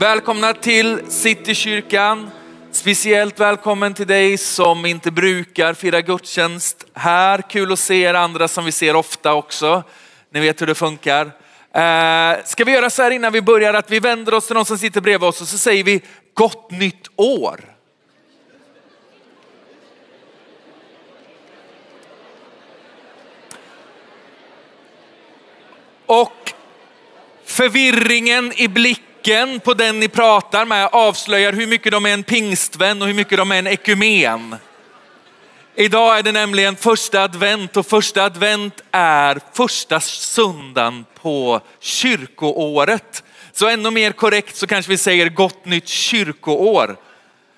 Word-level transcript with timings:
Välkomna 0.00 0.54
till 0.54 1.00
Citykyrkan. 1.08 2.30
Speciellt 2.70 3.40
välkommen 3.40 3.94
till 3.94 4.06
dig 4.06 4.38
som 4.38 4.86
inte 4.86 5.10
brukar 5.10 5.74
fira 5.74 6.00
gudstjänst 6.00 6.84
här. 6.94 7.42
Kul 7.50 7.72
att 7.72 7.78
se 7.78 8.02
er 8.02 8.14
andra 8.14 8.48
som 8.48 8.64
vi 8.64 8.72
ser 8.72 8.96
ofta 8.96 9.34
också. 9.34 9.82
Ni 10.32 10.40
vet 10.40 10.62
hur 10.62 10.66
det 10.66 10.74
funkar. 10.74 11.26
Eh, 11.72 12.44
ska 12.44 12.64
vi 12.64 12.72
göra 12.72 12.90
så 12.90 13.02
här 13.02 13.10
innan 13.10 13.32
vi 13.32 13.42
börjar 13.42 13.74
att 13.74 13.90
vi 13.90 14.00
vänder 14.00 14.34
oss 14.34 14.46
till 14.46 14.56
någon 14.56 14.64
som 14.64 14.78
sitter 14.78 15.00
bredvid 15.00 15.28
oss 15.28 15.40
och 15.40 15.48
så 15.48 15.58
säger 15.58 15.84
vi 15.84 16.02
gott 16.34 16.70
nytt 16.70 17.10
år. 17.16 17.60
Och 26.06 26.52
förvirringen 27.44 28.52
i 28.56 28.68
blicken 28.68 29.09
på 29.64 29.74
den 29.74 30.00
ni 30.00 30.08
pratar 30.08 30.64
med 30.64 30.88
avslöjar 30.92 31.52
hur 31.52 31.66
mycket 31.66 31.92
de 31.92 32.06
är 32.06 32.10
en 32.14 32.22
pingstvän 32.22 33.02
och 33.02 33.08
hur 33.08 33.14
mycket 33.14 33.38
de 33.38 33.52
är 33.52 33.58
en 33.58 33.66
ekumen. 33.66 34.56
Idag 35.74 36.18
är 36.18 36.22
det 36.22 36.32
nämligen 36.32 36.76
första 36.76 37.22
advent 37.22 37.76
och 37.76 37.86
första 37.86 38.24
advent 38.24 38.80
är 38.90 39.40
första 39.52 40.00
söndagen 40.00 41.04
på 41.22 41.60
kyrkoåret. 41.80 43.24
Så 43.52 43.68
ännu 43.68 43.90
mer 43.90 44.12
korrekt 44.12 44.56
så 44.56 44.66
kanske 44.66 44.90
vi 44.90 44.98
säger 44.98 45.28
gott 45.28 45.64
nytt 45.64 45.88
kyrkoår. 45.88 46.96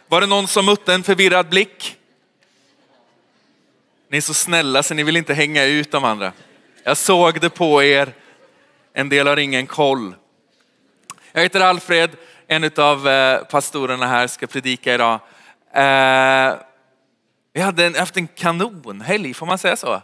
Var 0.08 0.20
det 0.20 0.26
någon 0.26 0.48
som 0.48 0.66
mötte 0.66 0.94
en 0.94 1.02
förvirrad 1.02 1.48
blick? 1.48 1.96
Ni 4.10 4.16
är 4.16 4.20
så 4.20 4.34
snälla 4.34 4.82
så 4.82 4.94
ni 4.94 5.02
vill 5.02 5.16
inte 5.16 5.34
hänga 5.34 5.64
ut 5.64 5.90
de 5.90 6.04
andra. 6.04 6.32
Jag 6.84 6.96
såg 6.96 7.40
det 7.40 7.50
på 7.50 7.82
er. 7.82 8.12
En 8.94 9.08
del 9.08 9.26
har 9.26 9.36
ingen 9.36 9.66
koll. 9.66 10.14
Jag 11.34 11.42
heter 11.42 11.60
Alfred, 11.60 12.10
en 12.46 12.70
av 12.76 13.08
eh, 13.08 13.44
pastorerna 13.44 14.06
här 14.06 14.26
ska 14.26 14.46
predika 14.46 14.94
idag. 14.94 15.20
Eh, 15.74 16.54
vi 17.52 17.60
hade 17.60 17.86
en, 17.86 17.94
haft 17.94 18.16
en 18.16 18.26
kanonhelg, 18.26 19.34
får 19.34 19.46
man 19.46 19.58
säga 19.58 19.76
så? 19.76 20.02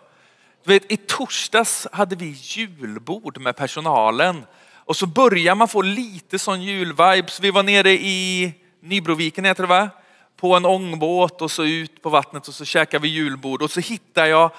Du 0.64 0.72
vet, 0.72 0.92
I 0.92 0.96
torsdags 0.96 1.86
hade 1.92 2.16
vi 2.16 2.26
julbord 2.26 3.40
med 3.40 3.56
personalen 3.56 4.44
och 4.74 4.96
så 4.96 5.06
börjar 5.06 5.54
man 5.54 5.68
få 5.68 5.82
lite 5.82 6.38
sån 6.38 6.62
julvibes. 6.62 7.40
Vi 7.40 7.50
var 7.50 7.62
nere 7.62 7.92
i 7.92 8.54
Nybroviken 8.80 9.44
heter 9.44 9.62
det 9.62 9.68
va? 9.68 9.90
På 10.36 10.56
en 10.56 10.64
ångbåt 10.64 11.42
och 11.42 11.50
så 11.50 11.64
ut 11.64 12.02
på 12.02 12.10
vattnet 12.10 12.48
och 12.48 12.54
så 12.54 12.64
käkade 12.64 13.02
vi 13.02 13.08
julbord 13.08 13.62
och 13.62 13.70
så 13.70 13.80
hittade 13.80 14.28
jag 14.28 14.50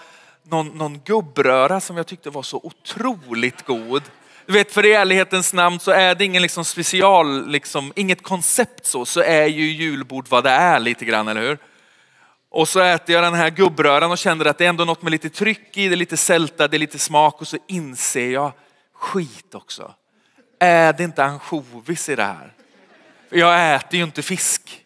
någon, 0.44 0.68
någon 0.68 1.00
gubbröra 1.00 1.80
som 1.80 1.98
jag 1.98 2.08
tyckte 2.08 2.30
var 2.30 2.44
så 2.44 2.62
otroligt 2.64 3.66
god. 3.66 4.04
Du 4.50 4.54
vet 4.54 4.72
för 4.72 4.86
i 4.86 4.94
ärlighetens 4.94 5.54
namn 5.54 5.80
så 5.80 5.92
är 5.92 6.16
det 6.16 6.26
ingen 6.26 6.42
liksom 6.42 6.66
special, 6.66 7.48
liksom, 7.48 7.94
inget 7.96 8.24
koncept 8.24 8.86
så, 8.86 9.06
så 9.06 9.22
är 9.22 9.46
ju 9.46 9.72
julbord 9.72 10.28
vad 10.30 10.44
det 10.44 10.50
är 10.50 10.80
lite 10.80 11.06
grann, 11.06 11.28
eller 11.28 11.42
hur? 11.42 11.58
Och 12.50 12.70
så 12.70 12.80
äter 12.80 13.16
jag 13.16 13.24
den 13.24 13.34
här 13.34 13.50
gubbröran 13.50 14.12
och 14.12 14.18
känner 14.18 14.46
att 14.46 14.58
det 14.58 14.66
är 14.66 14.70
ändå 14.70 14.86
något 14.86 15.02
med 15.02 15.12
lite 15.12 15.30
tryck 15.30 15.78
i, 15.78 15.88
det 15.88 15.96
är 15.96 15.98
lite 15.98 16.18
sälta, 16.18 16.68
det 16.68 16.78
är 16.78 16.80
lite 16.80 17.00
smak 17.00 17.42
och 17.42 17.48
så 17.48 17.58
inser 17.68 18.30
jag, 18.30 18.52
skit 18.94 19.56
också. 19.56 19.94
Är 20.60 20.94
det 20.94 21.04
inte 21.04 21.24
ansjovis 21.24 22.10
i 22.10 22.16
det 22.16 22.24
här? 22.24 22.54
För 23.30 23.38
jag 23.38 23.76
äter 23.76 23.98
ju 23.98 24.04
inte 24.04 24.22
fisk. 24.22 24.86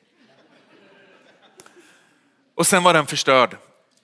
Och 2.56 2.68
sen 2.68 2.84
var 2.84 2.94
den 2.94 3.06
förstörd. 3.06 3.58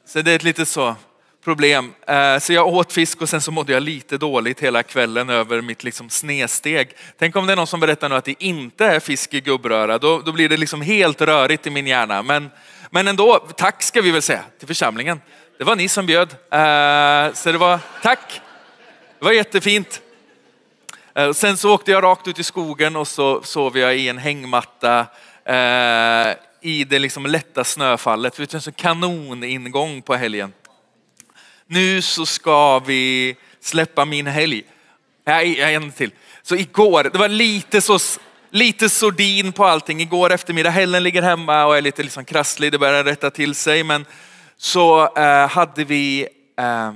Så 0.06 0.22
det 0.22 0.32
är 0.32 0.36
ett 0.36 0.44
litet 0.44 0.68
så 0.68 0.96
problem. 1.44 1.94
Eh, 2.08 2.40
så 2.40 2.54
jag 2.54 2.68
åt 2.68 2.94
fisk 2.94 3.22
och 3.22 3.30
sen 3.30 3.42
så 3.42 3.52
mådde 3.52 3.73
jag 3.73 3.84
lite 3.84 4.18
dåligt 4.18 4.59
hela 4.59 4.84
kvällen 4.84 5.30
över 5.30 5.62
mitt 5.62 5.84
liksom 5.84 6.09
snedsteg. 6.09 6.90
Tänk 7.20 7.36
om 7.36 7.48
det 7.48 7.54
är 7.54 7.58
någon 7.58 7.68
som 7.68 7.80
berättar 7.80 8.09
nu 8.09 8.16
att 8.16 8.26
det 8.26 8.44
inte 8.44 8.86
är 8.86 9.00
fisk 9.00 9.34
i 9.34 9.42
gubbröra, 9.42 9.98
då, 9.98 10.22
då 10.26 10.31
blir 10.31 10.50
det 10.50 10.58
liksom 10.58 10.81
helt 10.81 11.22
rörigt 11.22 11.68
i 11.68 11.70
min 11.70 11.88
hjärna. 11.88 12.23
Men 12.23 12.50
men 12.92 13.08
ändå, 13.08 13.40
tack 13.40 13.84
ska 13.84 14.02
vi 14.02 14.12
väl 14.12 14.22
säga 14.22 14.44
till 14.59 14.68
församlingen. 14.68 15.22
Det 15.58 15.64
var 15.64 15.76
ni 15.76 15.88
som 15.88 16.06
bjöd. 16.06 16.30
Eh, 16.31 17.34
så 17.34 17.52
det 17.52 17.58
var 17.58 17.80
tack. 18.02 18.42
Det 19.19 19.25
var 19.25 19.31
jättefint. 19.31 20.02
Eh, 21.16 21.31
sen 21.31 21.58
så 21.58 21.74
åkte 21.74 21.92
jag 21.92 22.03
rakt 22.03 22.28
ut 22.28 22.40
i 22.40 22.44
skogen 22.44 22.96
och 22.96 23.08
så 23.08 23.42
sov 23.44 23.78
jag 23.78 23.97
i 23.97 24.09
en 24.09 24.18
hängmatta 24.18 25.06
i 26.62 26.84
det 26.84 27.00
liksom 27.00 27.25
lätta 27.25 27.63
snöfallet. 27.63 28.34
Det 28.38 28.53
var 28.53 28.68
en 28.68 28.74
kanoningång 28.74 30.02
på 30.02 30.16
helgen. 30.16 30.53
Nu 31.72 32.02
så 32.02 32.25
ska 32.25 32.80
vi 32.80 33.35
släppa 33.62 34.06
min 34.06 34.28
helg. 34.28 34.63
Nej, 35.25 35.62
en 35.62 35.91
till. 35.91 36.12
Så 36.41 36.56
igår, 36.56 37.03
det 37.03 37.18
var 37.18 37.30
lite 37.30 37.81
så 37.81 38.00
lite 38.50 38.90
sordin 38.90 39.52
på 39.52 39.66
allting. 39.66 40.02
Igår 40.02 40.31
eftermiddag, 40.31 40.69
Helen 40.69 41.03
ligger 41.03 41.22
hemma 41.22 41.66
och 41.66 41.78
är 41.78 41.81
lite 41.81 42.03
liksom 42.03 42.25
krasslig, 42.25 42.72
det 42.72 42.80
börjar 42.80 43.03
rätta 43.03 43.30
till 43.30 43.56
sig. 43.56 43.84
Men 43.84 44.06
så 44.57 45.16
eh, 45.18 45.47
hade 45.50 45.84
vi 45.84 46.28
eh, 46.59 46.91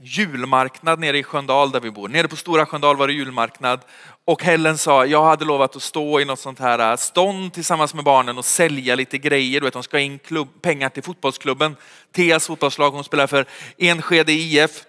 julmarknad 0.00 0.98
nere 0.98 1.18
i 1.18 1.22
Sköndal 1.22 1.70
där 1.70 1.80
vi 1.80 1.90
bor. 1.90 2.08
Nere 2.08 2.28
på 2.28 2.36
Stora 2.36 2.66
Sköndal 2.66 2.96
var 2.96 3.06
det 3.06 3.12
julmarknad. 3.12 3.80
Och 4.26 4.42
Helen 4.42 4.78
sa, 4.78 5.06
jag 5.06 5.24
hade 5.24 5.44
lovat 5.44 5.76
att 5.76 5.82
stå 5.82 6.20
i 6.20 6.24
något 6.24 6.38
sånt 6.38 6.58
här 6.58 6.90
äh, 6.90 6.96
stånd 6.96 7.52
tillsammans 7.52 7.94
med 7.94 8.04
barnen 8.04 8.38
och 8.38 8.44
sälja 8.44 8.94
lite 8.94 9.18
grejer. 9.18 9.60
Du 9.60 9.64
vet, 9.64 9.74
de 9.74 9.82
ska 9.82 9.98
in 9.98 10.18
klubb, 10.18 10.62
pengar 10.62 10.88
till 10.88 11.02
fotbollsklubben. 11.02 11.76
Teas 12.12 12.46
fotbollslag, 12.46 12.90
hon 12.90 13.04
spelar 13.04 13.26
för 13.26 13.46
Enskede 13.78 14.32
IF. 14.32 14.84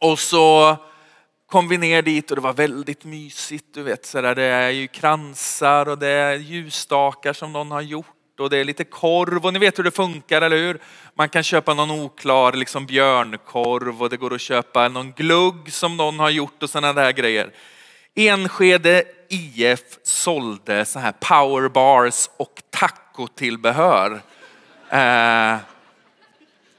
Och 0.00 0.18
så 0.18 0.76
kom 1.50 1.68
vi 1.68 1.78
ner 1.78 2.02
dit 2.02 2.30
och 2.30 2.36
det 2.36 2.42
var 2.42 2.52
väldigt 2.52 3.04
mysigt. 3.04 3.74
Du 3.74 3.82
vet, 3.82 4.06
så 4.06 4.20
där, 4.20 4.34
det 4.34 4.42
är 4.42 4.70
ju 4.70 4.86
kransar 4.86 5.88
och 5.88 5.98
det 5.98 6.08
är 6.08 6.34
ljusstakar 6.34 7.32
som 7.32 7.52
någon 7.52 7.70
har 7.70 7.80
gjort 7.80 8.06
och 8.40 8.50
det 8.50 8.58
är 8.58 8.64
lite 8.64 8.84
korv 8.84 9.46
och 9.46 9.52
ni 9.52 9.58
vet 9.58 9.78
hur 9.78 9.84
det 9.84 9.90
funkar, 9.90 10.42
eller 10.42 10.56
hur? 10.56 10.78
Man 11.14 11.28
kan 11.28 11.42
köpa 11.42 11.74
någon 11.74 11.90
oklar 11.90 12.52
liksom 12.52 12.86
björnkorv 12.86 14.02
och 14.02 14.10
det 14.10 14.16
går 14.16 14.34
att 14.34 14.40
köpa 14.40 14.88
någon 14.88 15.12
glugg 15.12 15.72
som 15.72 15.96
någon 15.96 16.18
har 16.18 16.30
gjort 16.30 16.62
och 16.62 16.70
sådana 16.70 16.92
där 16.92 17.12
grejer. 17.12 17.50
Enskede 18.14 19.04
IF 19.28 19.80
sålde 20.02 20.84
så 20.84 20.98
här 20.98 21.12
powerbars 21.12 22.30
och 22.36 22.62
tacotillbehör. 22.70 24.12
Eh, 24.88 25.56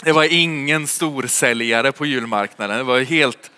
det 0.03 0.11
var 0.11 0.33
ingen 0.33 0.87
storsäljare 0.87 1.91
på 1.91 2.05
julmarknaden. 2.05 2.77
Det 2.77 2.83
var 2.83 2.99
helt 2.99 3.51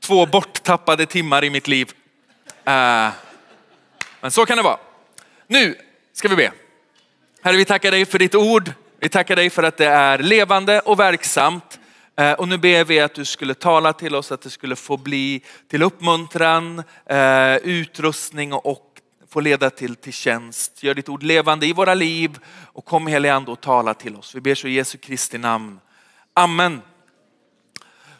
två 0.00 0.26
borttappade 0.26 1.06
timmar 1.06 1.44
i 1.44 1.50
mitt 1.50 1.68
liv. 1.68 1.92
Eh, 2.64 3.08
men 4.20 4.30
så 4.30 4.46
kan 4.46 4.56
det 4.56 4.62
vara. 4.62 4.78
Nu 5.46 5.74
ska 6.12 6.28
vi 6.28 6.36
be. 6.36 6.52
Herre, 7.42 7.56
vi 7.56 7.64
tackar 7.64 7.90
dig 7.90 8.06
för 8.06 8.18
ditt 8.18 8.34
ord. 8.34 8.72
Vi 9.00 9.08
tackar 9.08 9.36
dig 9.36 9.50
för 9.50 9.62
att 9.62 9.76
det 9.76 9.86
är 9.86 10.18
levande 10.18 10.80
och 10.80 11.00
verksamt. 11.00 11.78
Eh, 12.18 12.32
och 12.32 12.48
nu 12.48 12.58
ber 12.58 12.84
vi 12.84 13.00
att 13.00 13.14
du 13.14 13.24
skulle 13.24 13.54
tala 13.54 13.92
till 13.92 14.14
oss, 14.14 14.32
att 14.32 14.40
det 14.40 14.50
skulle 14.50 14.76
få 14.76 14.96
bli 14.96 15.42
till 15.68 15.82
uppmuntran, 15.82 16.82
eh, 17.06 17.56
utrustning 17.56 18.52
och 18.52 19.00
få 19.28 19.40
leda 19.40 19.70
till, 19.70 19.96
till 19.96 20.12
tjänst. 20.12 20.82
Gör 20.82 20.94
ditt 20.94 21.08
ord 21.08 21.22
levande 21.22 21.66
i 21.66 21.72
våra 21.72 21.94
liv 21.94 22.38
och 22.72 22.84
kom 22.84 23.06
helige 23.06 23.34
ande 23.34 23.50
och 23.50 23.60
tala 23.60 23.94
till 23.94 24.16
oss. 24.16 24.34
Vi 24.34 24.40
ber 24.40 24.54
så 24.54 24.68
i 24.68 24.72
Jesu 24.72 24.98
Kristi 24.98 25.38
namn. 25.38 25.80
Amen. 26.34 26.82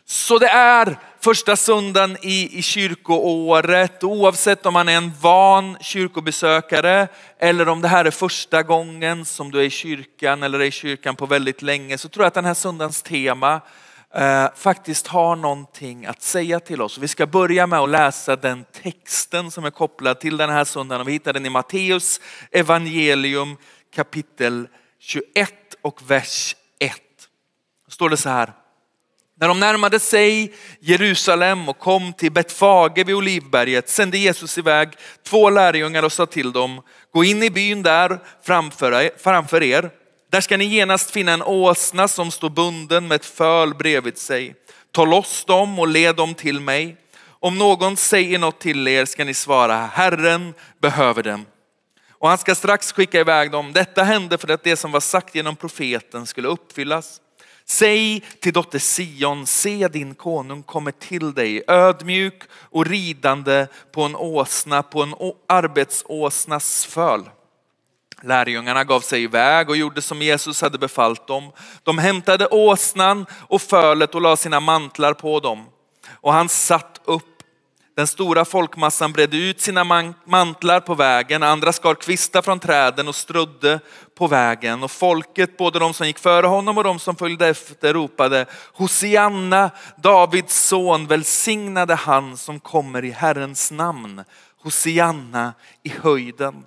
Så 0.04 0.38
det 0.38 0.48
är 0.48 0.98
första 1.20 1.56
söndagen 1.56 2.16
i, 2.22 2.58
i 2.58 2.62
kyrkoåret, 2.62 4.04
oavsett 4.04 4.66
om 4.66 4.72
man 4.72 4.88
är 4.88 4.96
en 4.96 5.12
van 5.20 5.76
kyrkobesökare 5.80 7.08
eller 7.38 7.68
om 7.68 7.82
det 7.82 7.88
här 7.88 8.04
är 8.04 8.10
första 8.10 8.62
gången 8.62 9.24
som 9.24 9.50
du 9.50 9.60
är 9.60 9.64
i 9.64 9.70
kyrkan 9.70 10.42
eller 10.42 10.60
är 10.60 10.64
i 10.64 10.70
kyrkan 10.70 11.16
på 11.16 11.26
väldigt 11.26 11.62
länge, 11.62 11.98
så 11.98 12.08
tror 12.08 12.24
jag 12.24 12.28
att 12.28 12.34
den 12.34 12.44
här 12.44 12.54
söndagens 12.54 13.02
tema 13.02 13.60
eh, 14.14 14.48
faktiskt 14.56 15.06
har 15.06 15.36
någonting 15.36 16.06
att 16.06 16.22
säga 16.22 16.60
till 16.60 16.82
oss. 16.82 16.98
Vi 16.98 17.08
ska 17.08 17.26
börja 17.26 17.66
med 17.66 17.78
att 17.78 17.88
läsa 17.88 18.36
den 18.36 18.64
texten 18.82 19.50
som 19.50 19.64
är 19.64 19.70
kopplad 19.70 20.20
till 20.20 20.36
den 20.36 20.50
här 20.50 20.64
söndagen 20.64 21.06
vi 21.06 21.12
hittar 21.12 21.32
den 21.32 21.46
i 21.46 21.50
Matteus 21.50 22.20
evangelium 22.50 23.56
kapitel 23.94 24.68
21 24.98 25.52
och 25.82 26.10
vers 26.10 26.56
1. 26.78 26.92
Då 27.86 27.90
står 27.90 28.10
det 28.10 28.16
så 28.16 28.28
här. 28.28 28.52
När 29.40 29.48
de 29.48 29.60
närmade 29.60 30.00
sig 30.00 30.54
Jerusalem 30.80 31.68
och 31.68 31.78
kom 31.78 32.12
till 32.12 32.32
Betfage 32.32 32.98
vid 33.06 33.14
Olivberget 33.14 33.88
sände 33.88 34.18
Jesus 34.18 34.58
iväg 34.58 34.88
två 35.22 35.50
lärjungar 35.50 36.02
och 36.02 36.12
sa 36.12 36.26
till 36.26 36.52
dem, 36.52 36.82
gå 37.12 37.24
in 37.24 37.42
i 37.42 37.50
byn 37.50 37.82
där 37.82 38.18
framför 39.18 39.62
er. 39.62 39.90
Där 40.36 40.40
ska 40.40 40.56
ni 40.56 40.64
genast 40.64 41.10
finna 41.10 41.32
en 41.32 41.42
åsna 41.42 42.08
som 42.08 42.30
står 42.30 42.50
bunden 42.50 43.08
med 43.08 43.14
ett 43.16 43.24
föl 43.26 43.74
bredvid 43.74 44.18
sig. 44.18 44.54
Ta 44.92 45.04
loss 45.04 45.44
dem 45.44 45.78
och 45.78 45.88
led 45.88 46.16
dem 46.16 46.34
till 46.34 46.60
mig. 46.60 46.96
Om 47.24 47.58
någon 47.58 47.96
säger 47.96 48.38
något 48.38 48.60
till 48.60 48.88
er 48.88 49.04
ska 49.04 49.24
ni 49.24 49.34
svara, 49.34 49.76
Herren 49.92 50.54
behöver 50.80 51.22
dem. 51.22 51.46
Och 52.10 52.28
han 52.28 52.38
ska 52.38 52.54
strax 52.54 52.92
skicka 52.92 53.20
iväg 53.20 53.50
dem. 53.50 53.72
Detta 53.72 54.02
hände 54.02 54.38
för 54.38 54.50
att 54.50 54.64
det 54.64 54.76
som 54.76 54.92
var 54.92 55.00
sagt 55.00 55.34
genom 55.34 55.56
profeten 55.56 56.26
skulle 56.26 56.48
uppfyllas. 56.48 57.20
Säg 57.64 58.24
till 58.40 58.52
dotter 58.52 58.78
Sion, 58.78 59.46
se 59.46 59.88
din 59.88 60.14
konung 60.14 60.62
kommer 60.62 60.90
till 60.90 61.34
dig, 61.34 61.62
ödmjuk 61.68 62.42
och 62.52 62.86
ridande 62.86 63.66
på 63.92 64.02
en 64.02 64.16
åsna, 64.16 64.82
på 64.82 65.02
en 65.02 65.14
arbetsåsnas 65.48 66.86
föl. 66.86 67.24
Lärjungarna 68.22 68.84
gav 68.84 69.00
sig 69.00 69.22
iväg 69.22 69.70
och 69.70 69.76
gjorde 69.76 70.02
som 70.02 70.22
Jesus 70.22 70.60
hade 70.60 70.78
befallt 70.78 71.26
dem. 71.26 71.52
De 71.82 71.98
hämtade 71.98 72.46
åsnan 72.46 73.26
och 73.32 73.62
fölet 73.62 74.14
och 74.14 74.20
la 74.20 74.36
sina 74.36 74.60
mantlar 74.60 75.14
på 75.14 75.40
dem. 75.40 75.66
Och 76.10 76.32
han 76.32 76.48
satt 76.48 77.00
upp 77.04 77.36
den 77.96 78.06
stora 78.06 78.44
folkmassan 78.44 79.12
bredde 79.12 79.36
ut 79.36 79.60
sina 79.60 79.84
mantlar 80.24 80.80
på 80.80 80.94
vägen, 80.94 81.42
andra 81.42 81.72
skar 81.72 81.94
kvistar 81.94 82.42
från 82.42 82.60
träden 82.60 83.08
och 83.08 83.14
strödde 83.14 83.80
på 84.14 84.26
vägen. 84.26 84.82
Och 84.82 84.90
folket, 84.90 85.56
både 85.56 85.78
de 85.78 85.94
som 85.94 86.06
gick 86.06 86.18
före 86.18 86.46
honom 86.46 86.78
och 86.78 86.84
de 86.84 86.98
som 86.98 87.16
följde 87.16 87.48
efter, 87.48 87.94
ropade 87.94 88.46
Hosianna, 88.72 89.70
Davids 89.96 90.66
son, 90.66 91.06
välsignade 91.06 91.94
han 91.94 92.36
som 92.36 92.60
kommer 92.60 93.04
i 93.04 93.10
Herrens 93.10 93.70
namn. 93.70 94.24
Hosianna 94.62 95.54
i 95.82 95.88
höjden. 95.88 96.64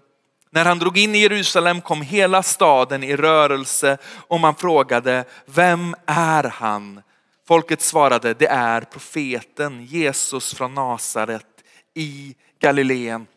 När 0.52 0.66
han 0.66 0.80
drog 0.80 0.98
in 0.98 1.16
i 1.16 1.20
Jerusalem 1.20 1.82
kom 1.82 2.02
hela 2.02 2.44
staden 2.44 3.04
i 3.04 3.16
rörelse 3.16 3.98
och 4.28 4.40
man 4.40 4.56
frågade, 4.56 5.24
vem 5.46 5.96
är 6.06 6.44
han? 6.44 7.02
Folket 7.48 7.82
svarade, 7.82 8.34
det 8.34 8.48
är 8.48 8.82
profeten 8.82 9.86
Jesus 9.86 10.54
från 10.54 10.74
Nasaret 10.74 11.46
i 11.94 12.36
Galileen. 12.62 13.28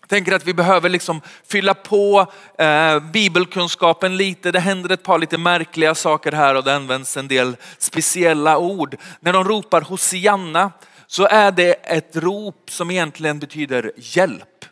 Jag 0.00 0.08
tänker 0.08 0.32
att 0.32 0.46
vi 0.46 0.54
behöver 0.54 0.88
liksom 0.88 1.20
fylla 1.46 1.74
på 1.74 2.32
eh, 2.58 3.00
bibelkunskapen 3.00 4.16
lite. 4.16 4.52
Det 4.52 4.60
händer 4.60 4.90
ett 4.90 5.02
par 5.02 5.18
lite 5.18 5.38
märkliga 5.38 5.94
saker 5.94 6.32
här 6.32 6.54
och 6.54 6.64
det 6.64 6.74
används 6.74 7.16
en 7.16 7.28
del 7.28 7.56
speciella 7.78 8.58
ord. 8.58 8.96
När 9.20 9.32
de 9.32 9.44
ropar 9.44 9.80
Hosianna 9.80 10.72
så 11.06 11.26
är 11.26 11.52
det 11.52 11.72
ett 11.72 12.16
rop 12.16 12.70
som 12.70 12.90
egentligen 12.90 13.38
betyder 13.38 13.92
hjälp. 13.96 14.64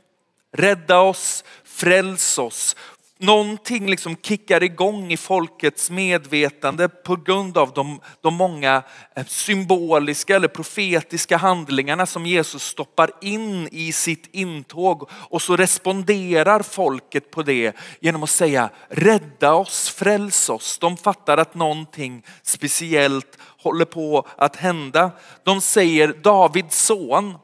Rädda 0.57 1.01
oss, 1.01 1.45
fräls 1.83 2.39
oss, 2.39 2.77
någonting 3.19 3.91
liksom 3.91 4.17
kickar 4.17 4.63
igång 4.63 5.13
i 5.13 5.17
folkets 5.17 5.91
medvetande 5.91 6.89
på 6.89 7.17
grund 7.17 7.59
av 7.59 7.73
de, 7.73 8.01
de 8.21 8.35
många 8.35 8.83
eh, 9.17 9.27
symboliska 9.27 10.37
eller 10.37 10.49
profetiska 10.49 11.37
handlingarna 11.37 12.07
som 12.07 12.27
Jesus 12.27 12.63
stoppar 12.63 13.11
in 13.21 13.69
i 13.73 13.93
sitt 13.93 14.29
intåg. 14.33 15.11
Och 15.13 15.43
så 15.43 15.57
responderar 15.57 16.63
folket 16.63 17.31
på 17.31 17.43
det 17.43 17.77
genom 18.01 18.23
att 18.23 18.31
säga 18.31 18.71
rädda 18.89 19.55
oss, 19.55 19.91
fräls 19.91 20.51
oss. 20.51 20.79
De 20.79 20.97
fattar 20.97 21.39
att 21.39 21.55
någonting 21.55 22.23
speciellt 22.43 23.39
håller 23.63 23.85
på 23.85 24.27
att 24.37 24.57
hända. 24.57 25.11
De 25.43 25.61
säger 25.61 26.15
Davids 26.23 26.85
son. 26.85 27.35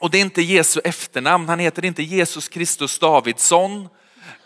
Och 0.00 0.10
det 0.10 0.18
är 0.18 0.22
inte 0.22 0.42
Jesu 0.42 0.80
efternamn, 0.84 1.48
han 1.48 1.58
heter 1.58 1.84
inte 1.84 2.02
Jesus 2.02 2.48
Kristus 2.48 2.98
Davidsson 2.98 3.88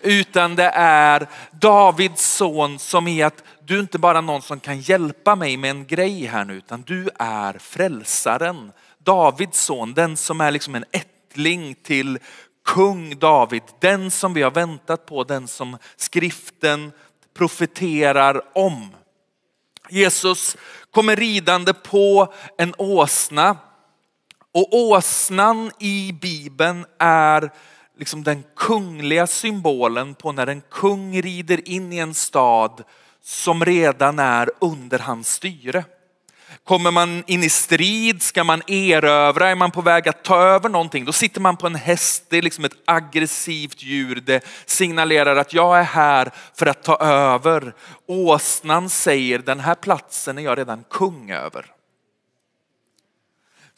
utan 0.03 0.57
det 0.57 0.71
är 0.75 1.29
Davids 1.51 2.37
son 2.37 2.79
som 2.79 3.09
är 3.09 3.27
att 3.27 3.45
du 3.65 3.77
är 3.77 3.81
inte 3.81 3.99
bara 3.99 4.21
någon 4.21 4.43
som 4.43 4.61
kan 4.61 4.81
hjälpa 4.81 5.37
mig 5.37 5.57
med 5.57 5.71
en 5.71 5.87
grej 5.87 6.27
här 6.27 6.45
nu, 6.45 6.55
utan 6.55 6.83
du 6.83 7.11
är 7.19 7.59
frälsaren. 7.59 8.73
Davids 8.99 9.61
son, 9.61 9.95
den 9.95 10.17
som 10.17 10.41
är 10.41 10.51
liksom 10.51 10.75
en 10.75 10.85
ättling 10.93 11.75
till 11.75 12.19
kung 12.65 13.19
David, 13.19 13.63
den 13.81 14.11
som 14.11 14.35
vi 14.35 14.43
har 14.43 14.51
väntat 14.51 15.07
på, 15.07 15.25
den 15.25 15.49
som 15.49 15.79
skriften 15.97 16.93
profeterar 17.35 18.41
om. 18.59 18.95
Jesus 19.89 20.57
kommer 20.91 21.17
ridande 21.17 21.73
på 21.73 22.33
en 22.59 22.75
åsna 22.79 23.57
och 24.59 24.75
åsnan 24.75 25.71
i 25.79 26.13
Bibeln 26.21 26.87
är 26.99 27.51
liksom 27.99 28.25
den 28.25 28.45
kungliga 28.57 29.27
symbolen 29.27 30.15
på 30.15 30.33
när 30.33 30.47
en 30.47 30.63
kung 30.71 31.23
rider 31.23 31.69
in 31.69 31.93
i 31.93 31.99
en 31.99 32.15
stad 32.15 32.83
som 33.23 33.65
redan 33.65 34.19
är 34.19 34.51
under 34.61 34.99
hans 34.99 35.29
styre. 35.29 35.85
Kommer 36.65 36.91
man 36.91 37.25
in 37.27 37.43
i 37.43 37.49
strid, 37.49 38.23
ska 38.23 38.45
man 38.45 38.63
erövra, 38.67 39.49
är 39.49 39.55
man 39.55 39.71
på 39.71 39.81
väg 39.81 40.09
att 40.09 40.25
ta 40.25 40.43
över 40.43 40.69
någonting, 40.69 41.05
då 41.05 41.13
sitter 41.13 41.41
man 41.41 41.57
på 41.57 41.67
en 41.67 41.75
häst. 41.75 42.25
Det 42.29 42.39
är 42.39 42.43
liksom 42.43 42.65
ett 42.65 42.77
aggressivt 42.85 43.83
djur. 43.83 44.23
Det 44.27 44.45
signalerar 44.67 45.37
att 45.37 45.53
jag 45.53 45.79
är 45.79 45.83
här 45.83 46.31
för 46.55 46.67
att 46.67 46.83
ta 46.83 46.97
över. 46.99 47.75
Åsnan 48.07 48.89
säger 48.89 49.39
den 49.39 49.61
här 49.61 49.75
platsen 49.75 50.39
är 50.39 50.43
jag 50.43 50.59
redan 50.59 50.85
kung 50.91 51.31
över. 51.31 51.78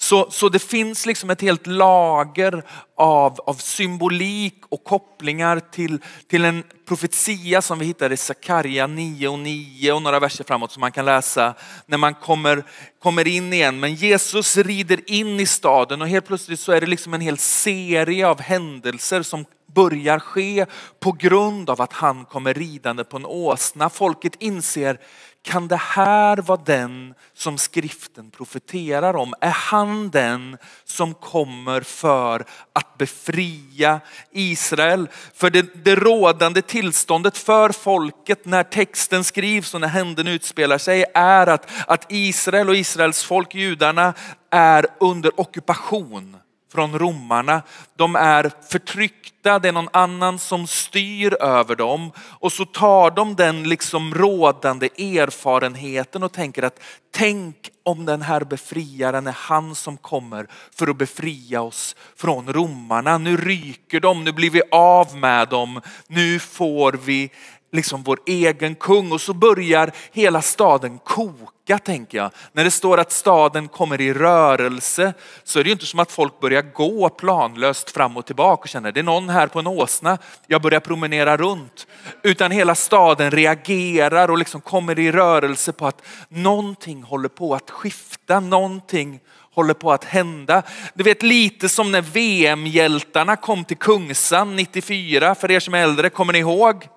Så, 0.02 0.31
så 0.31 0.49
det 0.49 0.58
finns 0.58 1.06
liksom 1.06 1.31
ett 1.31 1.41
helt 1.41 1.67
lager 1.67 2.64
av, 2.97 3.41
av 3.41 3.55
symbolik 3.55 4.55
och 4.69 4.85
kopplingar 4.85 5.61
till, 5.61 5.99
till 6.29 6.44
en 6.44 6.64
profetia 6.88 7.62
som 7.62 7.79
vi 7.79 7.87
hittar 7.87 8.12
i 8.12 8.17
Sakarja 8.17 8.87
9 8.87 9.29
och 9.29 9.38
9 9.38 9.93
och 9.93 10.02
några 10.02 10.20
verser 10.20 10.44
framåt 10.44 10.73
som 10.73 10.81
man 10.81 10.93
kan 10.93 11.05
läsa 11.05 11.55
när 11.87 11.99
man 11.99 12.14
kommer, 12.14 12.64
kommer 13.02 13.26
in 13.26 13.52
igen. 13.52 13.81
Men 13.81 13.94
Jesus 13.94 14.56
rider 14.56 15.11
in 15.11 15.41
i 15.41 15.47
staden 15.47 16.03
och 16.03 16.08
helt 16.08 16.26
plötsligt 16.26 16.61
så 16.61 16.73
är 16.73 16.81
det 16.81 16.87
liksom 16.87 17.14
en 17.14 17.20
hel 17.20 17.38
serie 17.38 18.29
av 18.29 18.41
händelser 18.41 19.23
som 19.23 19.44
börjar 19.75 20.19
ske 20.19 20.67
på 21.00 21.12
grund 21.12 21.70
av 21.70 21.81
att 21.81 21.93
han 21.93 22.25
kommer 22.25 22.55
ridande 22.55 23.05
på 23.05 23.17
en 23.17 23.26
åsna. 23.26 23.91
Folket 23.91 24.32
inser 24.38 24.99
kan 25.43 25.69
det 25.69 25.77
här 25.77 26.37
vara 26.37 26.61
den 26.65 27.15
som 27.35 27.59
skriften 27.59 28.31
profeterar 28.31 29.17
om? 29.17 29.35
Är 29.41 29.51
han 29.51 30.11
den 30.11 30.57
som 30.85 31.15
kommer 31.15 31.81
för 31.81 32.45
att 32.73 32.99
befria 32.99 34.01
Israel? 34.31 35.09
För 35.35 35.51
det, 35.51 35.85
det 35.85 35.95
rådande 35.95 36.63
tillståndet 36.63 37.39
för 37.39 37.73
folket 37.73 38.45
när 38.45 38.63
texten 38.63 39.25
skrivs 39.25 39.75
och 39.75 39.81
när 39.81 39.89
händelsen 39.89 40.33
utspelar 40.35 40.79
sig 40.79 41.05
är 41.15 41.47
att, 41.47 41.71
att 41.87 42.07
Israel 42.09 42.69
och 42.69 42.77
Israels 42.77 43.25
folk, 43.25 43.55
judarna, 43.55 44.15
är 44.51 44.87
under 45.01 45.41
ockupation 45.41 46.37
från 46.72 46.99
romarna. 46.99 47.62
De 47.96 48.17
är 48.17 48.50
förtryckta, 48.70 49.58
det 49.58 49.69
är 49.69 49.72
någon 49.72 49.88
annan 49.93 50.38
som 50.38 50.67
styr 50.67 51.34
över 51.43 51.76
dem. 51.76 52.12
Och 52.19 52.52
så 52.52 52.64
tar 52.64 53.11
de 53.11 53.34
den 53.37 53.69
liksom 53.69 54.14
rådande 54.14 54.87
erfarenheten 54.87 56.22
och 56.22 56.32
tänker 56.32 56.62
att 56.62 56.81
tänk 57.12 57.70
om 57.82 58.06
den 58.06 58.22
här 58.22 58.44
befriaren 58.44 59.26
är 59.26 59.37
han 59.37 59.75
som 59.75 59.96
kommer 59.96 60.46
för 60.75 60.90
att 60.90 60.96
befria 60.96 61.62
oss 61.62 61.96
från 62.17 62.52
romarna. 62.52 63.19
Nu 63.19 63.37
ryker 63.37 64.00
de, 64.00 64.25
nu 64.25 64.32
blir 64.32 64.50
vi 64.50 64.62
av 64.70 65.17
med 65.17 65.49
dem, 65.49 65.81
nu 66.06 66.39
får 66.39 66.93
vi 66.93 67.31
liksom 67.72 68.03
vår 68.03 68.19
egen 68.27 68.74
kung 68.74 69.12
och 69.12 69.20
så 69.20 69.32
börjar 69.32 69.93
hela 70.12 70.43
staden 70.43 70.98
koka 70.98 71.79
tänker 71.79 72.19
jag. 72.19 72.31
När 72.53 72.65
det 72.65 72.70
står 72.70 72.98
att 72.98 73.12
staden 73.12 73.69
kommer 73.69 74.00
i 74.00 74.12
rörelse 74.12 75.12
så 75.44 75.58
är 75.58 75.65
det 75.65 75.69
ju 75.69 75.72
inte 75.72 75.86
som 75.86 76.00
att 76.00 76.12
folk 76.12 76.41
börjar 76.41 76.62
gå 76.62 77.08
planlöst 77.08 77.91
fram 77.91 78.17
och 78.17 78.27
tillbaka 78.27 78.62
och 78.62 78.69
känner 78.69 78.93
det 78.93 79.00
är 79.00 79.05
någon 79.05 79.29
här 79.29 79.46
på 79.46 79.58
en 79.58 79.67
åsna, 79.67 80.19
jag 80.46 80.62
börjar 80.62 80.81
promenera 80.81 81.36
runt. 81.36 81.86
Utan 82.22 82.50
hela 82.50 82.74
staden 82.74 83.31
reagerar 83.31 84.31
och 84.31 84.39
liksom 84.39 84.60
kommer 84.60 84.98
i 84.98 85.12
rörelse 85.12 85.72
på 85.72 85.86
att 85.86 86.03
någonting 86.29 87.03
håller 87.03 87.29
på 87.29 87.55
att 87.55 87.70
skifta, 87.70 88.41
någonting 88.41 89.20
håller 89.55 89.74
på 89.74 89.93
att 89.93 90.05
hända. 90.05 90.62
Du 90.94 91.05
vet 91.05 91.22
lite 91.22 91.69
som 91.69 91.93
när 91.93 92.03
VM-hjältarna 92.03 93.36
kom 93.36 93.65
till 93.65 93.77
Kungsan 93.77 94.56
94, 94.56 95.34
för 95.34 95.50
er 95.50 95.60
som 95.60 95.74
är 95.74 95.82
äldre, 95.82 96.10
kommer 96.10 96.32
ni 96.32 96.39
ihåg? 96.39 96.89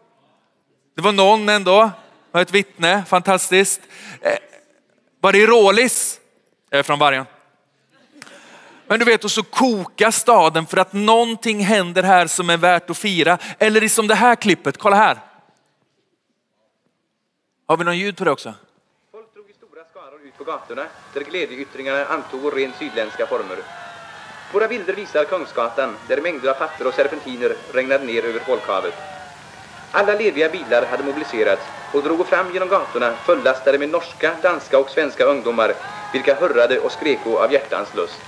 Det 0.96 1.02
var 1.02 1.12
någon 1.12 1.50
ändå, 1.50 1.92
var 2.32 2.42
ett 2.42 2.52
vittne, 2.52 3.06
fantastiskt. 3.08 3.82
Eh, 4.22 4.38
var 5.20 5.32
det 5.32 5.38
i 5.38 5.48
Rålis? 5.48 6.20
Jag 6.70 6.80
är 6.80 6.84
från 6.84 7.00
Vargön. 7.00 7.26
Men 8.88 9.00
du 9.00 9.06
vet, 9.06 9.24
och 9.24 9.32
så 9.32 9.44
kokar 9.44 10.12
staden 10.12 10.66
för 10.66 10.78
att 10.78 10.94
någonting 10.94 11.60
händer 11.60 12.04
här 12.04 12.28
som 12.28 12.50
är 12.50 12.58
värt 12.58 12.90
att 12.90 12.98
fira. 12.98 13.38
Eller 13.60 13.88
som 13.88 14.08
det 14.08 14.16
här 14.16 14.36
klippet, 14.36 14.78
kolla 14.78 14.96
här. 14.96 15.18
Har 17.68 17.78
vi 17.78 17.84
någon 17.84 17.98
ljud 17.98 18.18
på 18.18 18.24
det 18.24 18.32
också? 18.32 18.54
Folk 19.12 19.34
drog 19.34 19.50
i 19.50 19.54
stora 19.54 19.84
skaror 19.92 20.22
ut 20.24 20.38
på 20.38 20.44
gatorna 20.44 20.86
där 21.14 21.22
glädjeyttringarna 21.22 22.06
antog 22.06 22.58
rent 22.58 22.76
sydländska 22.76 23.28
former. 23.28 23.58
Våra 24.54 24.68
bilder 24.68 24.94
visar 24.94 25.26
Kungsgatan 25.26 25.96
där 26.08 26.22
mängder 26.22 26.50
av 26.50 26.54
papper 26.54 26.88
och 26.88 26.94
serpentiner 26.94 27.56
regnade 27.74 28.06
ner 28.06 28.26
över 28.26 28.40
folkhavet. 28.40 28.94
Alla 29.96 30.14
lediga 30.16 30.50
bilar 30.50 30.86
hade 30.86 31.04
mobiliserats 31.04 31.72
och 31.92 32.04
drog 32.04 32.28
fram 32.28 32.54
genom 32.54 32.70
gatorna 32.70 33.18
fullastade 33.26 33.80
med 33.80 33.90
norska, 33.90 34.36
danska 34.44 34.80
och 34.80 34.90
svenska 34.90 35.24
ungdomar 35.26 35.76
vilka 36.12 36.36
hurrade 36.36 36.80
och 36.80 36.92
skreko 36.92 37.38
av 37.38 37.54
hjärtans 37.54 37.94
lust. 37.94 38.22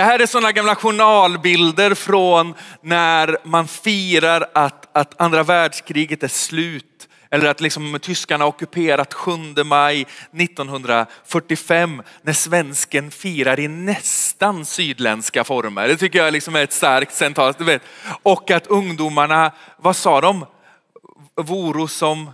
Det 0.00 0.04
här 0.04 0.18
är 0.18 0.26
sådana 0.26 0.52
gamla 0.52 0.74
journalbilder 0.74 1.94
från 1.94 2.54
när 2.82 3.36
man 3.44 3.68
firar 3.68 4.46
att, 4.54 4.96
att 4.96 5.20
andra 5.20 5.42
världskriget 5.42 6.22
är 6.22 6.28
slut. 6.28 7.08
Eller 7.30 7.50
att 7.50 7.60
liksom 7.60 7.98
tyskarna 8.02 8.46
ockuperat 8.46 9.14
7 9.14 9.32
maj 9.64 10.06
1945 10.32 12.02
när 12.22 12.32
svensken 12.32 13.10
firar 13.10 13.60
i 13.60 13.68
nästan 13.68 14.64
sydländska 14.64 15.44
former. 15.44 15.88
Det 15.88 15.96
tycker 15.96 16.24
jag 16.24 16.32
liksom 16.32 16.56
är 16.56 16.62
ett 16.64 16.72
starkt 16.72 17.14
central. 17.14 17.54
Och 18.22 18.50
att 18.50 18.66
ungdomarna, 18.66 19.52
vad 19.76 19.96
sa 19.96 20.20
de? 20.20 20.46
Voro 21.36 21.88
som 21.88 22.30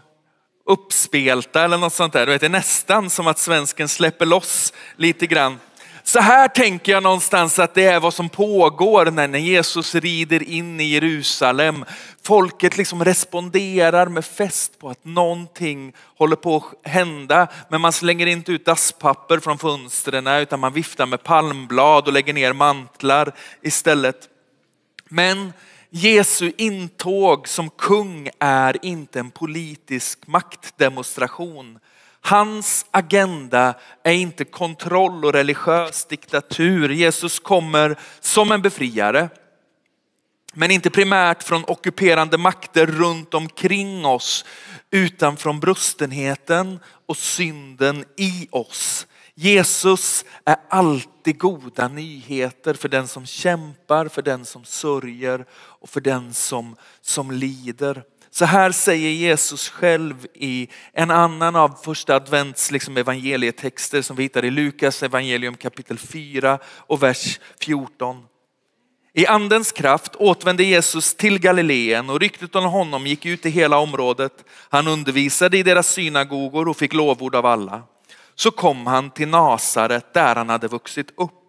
uppspelta 0.67 1.65
eller 1.65 1.79
något 1.79 1.93
sånt 1.93 2.13
där. 2.13 2.27
Det 2.27 2.43
är 2.43 2.49
nästan 2.49 3.11
som 3.11 3.27
att 3.27 3.39
svensken 3.39 3.89
släpper 3.89 4.27
loss 4.27 4.73
lite 4.97 5.27
grann. 5.27 5.59
Så 6.07 6.21
här 6.21 6.49
tänker 6.49 6.93
jag 6.93 7.03
någonstans 7.03 7.59
att 7.59 7.75
det 7.75 7.85
är 7.85 8.01
vad 8.01 8.15
som 8.15 8.29
pågår 8.29 9.11
när 9.11 9.39
Jesus 9.39 9.95
rider 9.95 10.43
in 10.43 10.81
i 10.81 10.85
Jerusalem. 10.85 11.85
Folket 12.23 12.77
liksom 12.77 13.05
responderar 13.05 14.07
med 14.07 14.25
fest 14.25 14.79
på 14.79 14.89
att 14.89 15.05
någonting 15.05 15.93
håller 16.19 16.37
på 16.37 16.57
att 16.57 16.91
hända. 16.91 17.49
Men 17.69 17.81
man 17.81 17.93
slänger 17.93 18.27
inte 18.27 18.53
ut 18.53 18.65
dasspapper 18.65 19.41
från 19.41 19.59
fönstren 19.59 20.27
utan 20.27 20.61
man 20.61 20.73
viftar 20.73 21.07
med 21.07 21.23
palmblad 21.23 22.07
och 22.07 22.13
lägger 22.13 22.33
ner 22.33 22.53
mantlar 22.53 23.35
istället. 23.63 24.29
Men 25.09 25.53
Jesu 25.91 26.53
intåg 26.57 27.49
som 27.49 27.71
kung 27.71 28.29
är 28.39 28.85
inte 28.85 29.21
en 29.21 29.31
politisk 29.31 30.27
maktdemonstration. 30.27 31.79
Hans 32.27 32.87
agenda 32.91 33.75
är 34.03 34.13
inte 34.13 34.45
kontroll 34.45 35.25
och 35.25 35.33
religiös 35.33 36.05
diktatur. 36.05 36.89
Jesus 36.89 37.39
kommer 37.39 37.99
som 38.21 38.53
en 38.53 38.63
befriare. 38.63 39.29
Men 40.55 40.71
inte 40.71 40.91
primärt 40.91 41.43
från 41.43 41.65
ockuperande 41.65 42.39
makter 42.39 42.87
runt 42.87 43.35
omkring 43.35 44.07
oss 44.07 44.45
utan 44.91 45.37
från 45.37 45.61
brustenheten 45.61 46.81
och 47.07 47.17
synden 47.17 48.05
i 48.17 48.49
oss. 48.51 49.07
Jesus 49.35 50.25
är 50.45 50.57
alltid 50.71 51.39
goda 51.39 51.89
nyheter 51.89 52.75
för 52.75 52.89
den 52.89 53.09
som 53.09 53.27
kämpar, 53.27 54.09
för 54.09 54.23
den 54.23 54.45
som 54.45 54.65
sörjer 54.65 55.45
och 55.53 55.91
för 55.91 56.01
den 56.01 56.35
som, 56.35 56.77
som 57.01 57.31
lider. 57.31 58.03
Så 58.31 58.45
här 58.45 58.73
säger 58.73 59.11
Jesus 59.11 59.69
själv 59.69 60.27
i 60.35 60.69
en 60.93 61.11
annan 61.11 61.57
av 61.57 61.79
första 61.85 62.17
advents 62.17 62.71
liksom 62.71 62.97
evangelietexter 62.97 64.03
som 64.03 64.17
vi 64.17 64.23
hittar 64.23 64.45
i 64.45 64.51
Lukas 64.51 65.03
evangelium 65.03 65.55
kapitel 65.55 65.99
4 65.99 66.59
och 66.65 67.03
vers 67.03 67.41
14. 67.61 68.25
I 69.13 69.27
andens 69.27 69.73
kraft 69.73 70.17
återvände 70.17 70.65
Jesus 70.65 71.15
till 71.15 71.39
Galileen 71.39 72.11
och 72.11 72.21
ryktet 72.21 72.55
om 72.55 72.65
honom 72.65 73.07
gick 73.07 73.27
ut 73.27 73.47
i 73.47 73.51
hela 73.51 73.79
området. 73.79 74.45
Han 74.69 74.89
undervisade 74.89 75.59
i 75.59 75.63
deras 75.63 75.89
synagogor 75.89 76.69
och 76.69 76.77
fick 76.77 76.93
lovord 76.93 77.35
av 77.35 77.47
alla. 77.47 77.83
Så 78.35 78.51
kom 78.51 78.87
han 78.87 79.11
till 79.11 79.29
Nasaret 79.29 80.15
där 80.15 80.35
han 80.37 80.49
hade 80.49 80.69
vuxit 80.69 81.11
upp. 81.17 81.46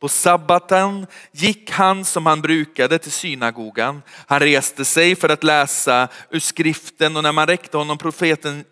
På 0.00 0.08
sabbaten 0.08 1.06
gick 1.32 1.70
han 1.70 2.04
som 2.04 2.26
han 2.26 2.40
brukade 2.40 2.98
till 2.98 3.12
synagogan. 3.12 4.02
Han 4.26 4.40
reste 4.40 4.84
sig 4.84 5.16
för 5.16 5.28
att 5.28 5.44
läsa 5.44 6.08
ur 6.30 6.40
skriften 6.40 7.16
och 7.16 7.22
när 7.22 7.32
man 7.32 7.46
räckte 7.46 7.76
honom 7.76 7.98
profeten 7.98 8.64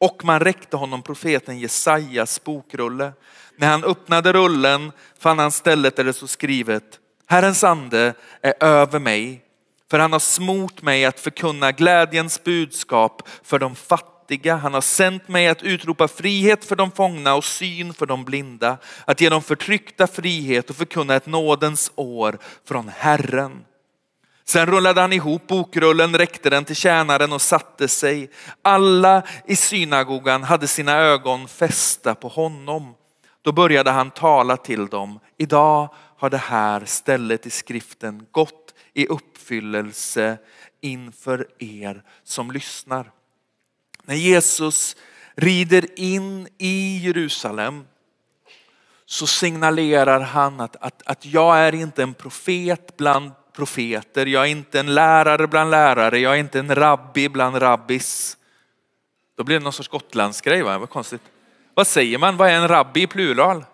och 0.00 0.24
man 0.24 0.40
räckte 0.40 0.76
honom 0.76 1.02
profeten 1.02 1.58
Jesajas 1.58 2.44
bokrulle. 2.44 3.12
När 3.56 3.68
han 3.68 3.84
öppnade 3.84 4.32
rullen 4.32 4.92
fann 5.18 5.38
han 5.38 5.52
stället 5.52 5.96
där 5.96 6.04
det 6.04 6.12
stod 6.12 6.30
skrivet 6.30 6.98
Herrens 7.26 7.64
ande 7.64 8.14
är 8.42 8.54
över 8.60 8.98
mig 8.98 9.42
för 9.90 9.98
han 9.98 10.12
har 10.12 10.18
smort 10.18 10.82
mig 10.82 11.04
att 11.04 11.20
förkunna 11.20 11.72
glädjens 11.72 12.44
budskap 12.44 13.28
för 13.42 13.58
de 13.58 13.74
fattiga 13.74 14.11
fattiga. 14.22 14.56
Han 14.56 14.74
har 14.74 14.80
sänt 14.80 15.28
mig 15.28 15.48
att 15.48 15.62
utropa 15.62 16.08
frihet 16.08 16.64
för 16.64 16.76
de 16.76 16.90
fångna 16.90 17.34
och 17.34 17.44
syn 17.44 17.94
för 17.94 18.06
de 18.06 18.24
blinda. 18.24 18.78
Att 19.04 19.20
ge 19.20 19.28
de 19.28 19.42
förtryckta 19.42 20.06
frihet 20.06 20.70
och 20.70 20.76
förkunna 20.76 21.14
ett 21.14 21.26
nådens 21.26 21.92
år 21.94 22.38
från 22.68 22.88
Herren. 22.88 23.64
Sen 24.44 24.66
rullade 24.66 25.00
han 25.00 25.12
ihop 25.12 25.46
bokrullen, 25.46 26.18
räckte 26.18 26.50
den 26.50 26.64
till 26.64 26.76
tjänaren 26.76 27.32
och 27.32 27.42
satte 27.42 27.88
sig. 27.88 28.30
Alla 28.62 29.22
i 29.46 29.56
synagogan 29.56 30.42
hade 30.42 30.66
sina 30.66 30.92
ögon 30.92 31.48
fästa 31.48 32.14
på 32.14 32.28
honom. 32.28 32.94
Då 33.42 33.52
började 33.52 33.90
han 33.90 34.10
tala 34.10 34.56
till 34.56 34.86
dem. 34.86 35.20
Idag 35.38 35.94
har 36.18 36.30
det 36.30 36.36
här 36.36 36.84
stället 36.84 37.46
i 37.46 37.50
skriften 37.50 38.26
gått 38.30 38.74
i 38.94 39.06
uppfyllelse 39.06 40.38
inför 40.80 41.46
er 41.58 42.02
som 42.24 42.50
lyssnar. 42.50 43.21
När 44.02 44.14
Jesus 44.14 44.96
rider 45.34 45.86
in 45.96 46.48
i 46.58 46.98
Jerusalem 46.98 47.84
så 49.06 49.26
signalerar 49.26 50.20
han 50.20 50.60
att, 50.60 50.76
att, 50.76 51.02
att 51.06 51.26
jag 51.26 51.58
är 51.58 51.74
inte 51.74 52.02
en 52.02 52.14
profet 52.14 52.96
bland 52.96 53.32
profeter, 53.52 54.26
jag 54.26 54.42
är 54.42 54.50
inte 54.50 54.80
en 54.80 54.94
lärare 54.94 55.46
bland 55.46 55.70
lärare, 55.70 56.18
jag 56.18 56.34
är 56.34 56.38
inte 56.38 56.58
en 56.58 56.74
rabbi 56.74 57.28
bland 57.28 57.62
rabbis. 57.62 58.36
Då 59.36 59.44
blir 59.44 59.58
det 59.58 59.64
någon 59.64 59.72
sorts 59.72 59.88
gotlandsgrej, 59.88 60.62
va? 60.62 60.78
vad 60.78 60.90
konstigt. 60.90 61.22
Vad 61.74 61.86
säger 61.86 62.18
man, 62.18 62.36
vad 62.36 62.48
är 62.48 62.54
en 62.54 62.68
rabbi 62.68 63.02
i 63.02 63.06
plural? 63.06 63.64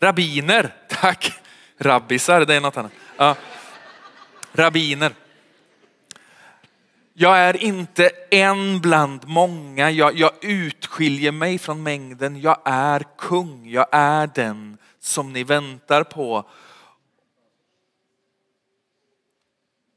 Rabbiner, 0.00 0.74
tack. 0.88 1.32
Rabbisar, 1.78 2.44
det 2.44 2.54
är 2.54 2.60
något 2.60 2.76
annat. 2.76 2.92
Ja. 3.16 3.36
Rabbiner. 4.52 5.12
Jag 7.16 7.38
är 7.38 7.56
inte 7.56 8.10
en 8.30 8.80
bland 8.80 9.28
många, 9.28 9.90
jag, 9.90 10.18
jag 10.18 10.32
utskiljer 10.40 11.32
mig 11.32 11.58
från 11.58 11.82
mängden. 11.82 12.40
Jag 12.40 12.58
är 12.64 13.04
kung, 13.18 13.70
jag 13.70 13.86
är 13.92 14.30
den 14.34 14.78
som 15.00 15.32
ni 15.32 15.44
väntar 15.44 16.04
på. 16.04 16.48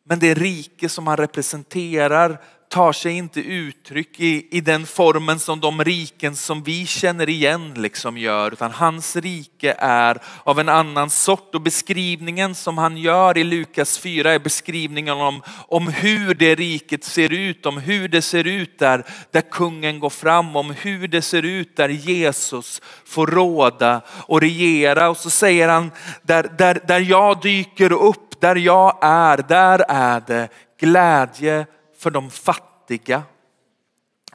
Men 0.03 0.19
det 0.19 0.33
rike 0.33 0.89
som 0.89 1.07
han 1.07 1.17
representerar 1.17 2.41
tar 2.69 2.91
sig 2.91 3.13
inte 3.13 3.39
uttryck 3.39 4.19
i, 4.19 4.47
i 4.51 4.61
den 4.61 4.85
formen 4.85 5.39
som 5.39 5.59
de 5.59 5.83
riken 5.83 6.35
som 6.35 6.63
vi 6.63 6.85
känner 6.85 7.29
igen 7.29 7.73
liksom 7.73 8.17
gör. 8.17 8.51
Utan 8.51 8.71
hans 8.71 9.15
rike 9.15 9.75
är 9.79 10.17
av 10.43 10.59
en 10.59 10.69
annan 10.69 11.09
sort 11.09 11.55
och 11.55 11.61
beskrivningen 11.61 12.55
som 12.55 12.77
han 12.77 12.97
gör 12.97 13.37
i 13.37 13.43
Lukas 13.43 13.97
4 13.97 14.31
är 14.31 14.39
beskrivningen 14.39 15.13
om, 15.13 15.41
om 15.47 15.87
hur 15.87 16.33
det 16.33 16.55
riket 16.55 17.03
ser 17.03 17.33
ut, 17.33 17.65
om 17.65 17.77
hur 17.77 18.07
det 18.07 18.21
ser 18.21 18.47
ut 18.47 18.79
där, 18.79 19.05
där 19.31 19.41
kungen 19.41 19.99
går 19.99 20.09
fram, 20.09 20.55
om 20.55 20.71
hur 20.71 21.07
det 21.07 21.21
ser 21.21 21.43
ut 21.43 21.75
där 21.75 21.89
Jesus 21.89 22.81
får 23.05 23.27
råda 23.27 24.01
och 24.09 24.41
regera. 24.41 25.09
Och 25.09 25.17
så 25.17 25.29
säger 25.29 25.67
han, 25.67 25.91
där, 26.21 26.51
där, 26.57 26.79
där 26.87 26.99
jag 26.99 27.41
dyker 27.41 27.91
upp, 27.91 28.41
där 28.41 28.55
jag 28.55 28.97
är, 29.01 29.37
där 29.37 29.85
är 29.89 30.23
det 30.27 30.49
glädje 30.79 31.65
för 32.07 32.11
de 32.11 32.29
fattiga. 32.29 33.23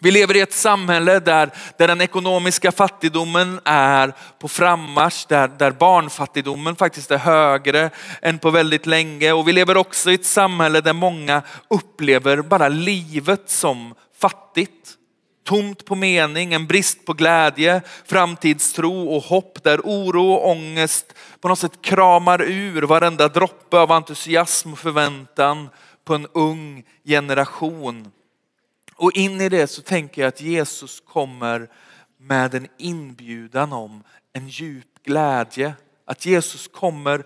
Vi 0.01 0.11
lever 0.11 0.37
i 0.37 0.41
ett 0.41 0.53
samhälle 0.53 1.21
där, 1.21 1.51
där 1.79 1.89
den 1.89 2.01
ekonomiska 2.01 2.73
fattigdomen 2.73 3.61
är 3.65 4.13
på 4.39 4.49
frammarsch, 4.49 5.27
där, 5.29 5.49
där 5.49 5.71
barnfattigdomen 5.71 6.77
faktiskt 6.77 7.11
är 7.11 7.19
högre 7.19 7.91
än 8.23 8.39
på 8.39 8.51
väldigt 8.51 8.87
länge. 8.87 9.33
Och 9.33 9.49
vi 9.49 9.53
lever 9.53 9.77
också 9.77 10.11
i 10.11 10.15
ett 10.15 10.27
samhälle 10.27 10.81
där 10.81 10.93
många 10.93 11.43
upplever 11.71 12.43
bara 12.43 12.69
livet 12.69 13.51
som 13.51 13.95
fattigt. 14.21 14.95
Tomt 15.45 15.85
på 15.85 15.95
mening, 15.95 16.55
en 16.55 16.67
brist 16.67 17.05
på 17.05 17.13
glädje, 17.13 17.81
framtidstro 18.07 19.17
och 19.17 19.23
hopp 19.23 19.63
där 19.63 19.81
oro 19.85 20.33
och 20.33 20.51
ångest 20.51 21.15
på 21.41 21.49
något 21.49 21.59
sätt 21.59 21.83
kramar 21.83 22.43
ur 22.43 22.83
varenda 22.83 23.29
droppe 23.29 23.79
av 23.79 23.93
entusiasm 23.93 24.73
och 24.73 24.79
förväntan 24.79 25.69
på 26.05 26.15
en 26.15 26.27
ung 26.33 26.85
generation. 27.05 28.13
Och 28.95 29.13
in 29.13 29.41
i 29.41 29.49
det 29.49 29.67
så 29.67 29.83
tänker 29.83 30.23
jag 30.23 30.29
att 30.29 30.41
Jesus 30.41 31.01
kommer 31.01 31.69
med 32.19 32.55
en 32.55 32.69
inbjudan 32.79 33.73
om 33.73 34.03
en 34.33 34.49
djup 34.49 35.03
glädje. 35.05 35.75
Att 36.05 36.27
Jesus 36.27 36.69
kommer 36.69 37.25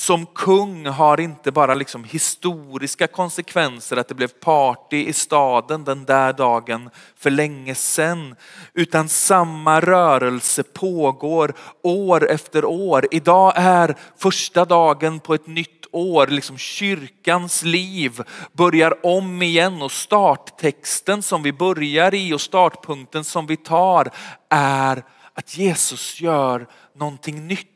som 0.00 0.26
kung 0.26 0.86
har 0.86 1.20
inte 1.20 1.52
bara 1.52 1.74
liksom 1.74 2.04
historiska 2.04 3.06
konsekvenser, 3.06 3.96
att 3.96 4.08
det 4.08 4.14
blev 4.14 4.28
party 4.28 5.04
i 5.06 5.12
staden 5.12 5.84
den 5.84 6.04
där 6.04 6.32
dagen 6.32 6.90
för 7.16 7.30
länge 7.30 7.74
sedan. 7.74 8.36
Utan 8.74 9.08
samma 9.08 9.80
rörelse 9.80 10.62
pågår 10.62 11.54
år 11.82 12.30
efter 12.30 12.64
år. 12.64 13.06
Idag 13.10 13.52
är 13.56 13.94
första 14.16 14.64
dagen 14.64 15.20
på 15.20 15.34
ett 15.34 15.46
nytt 15.46 15.79
år, 15.92 16.26
liksom 16.26 16.58
kyrkans 16.58 17.62
liv 17.62 18.20
börjar 18.52 19.06
om 19.06 19.42
igen 19.42 19.82
och 19.82 19.92
starttexten 19.92 21.22
som 21.22 21.42
vi 21.42 21.52
börjar 21.52 22.14
i 22.14 22.34
och 22.34 22.40
startpunkten 22.40 23.24
som 23.24 23.46
vi 23.46 23.56
tar 23.56 24.10
är 24.48 25.04
att 25.34 25.56
Jesus 25.58 26.20
gör 26.20 26.66
någonting 26.94 27.46
nytt. 27.46 27.66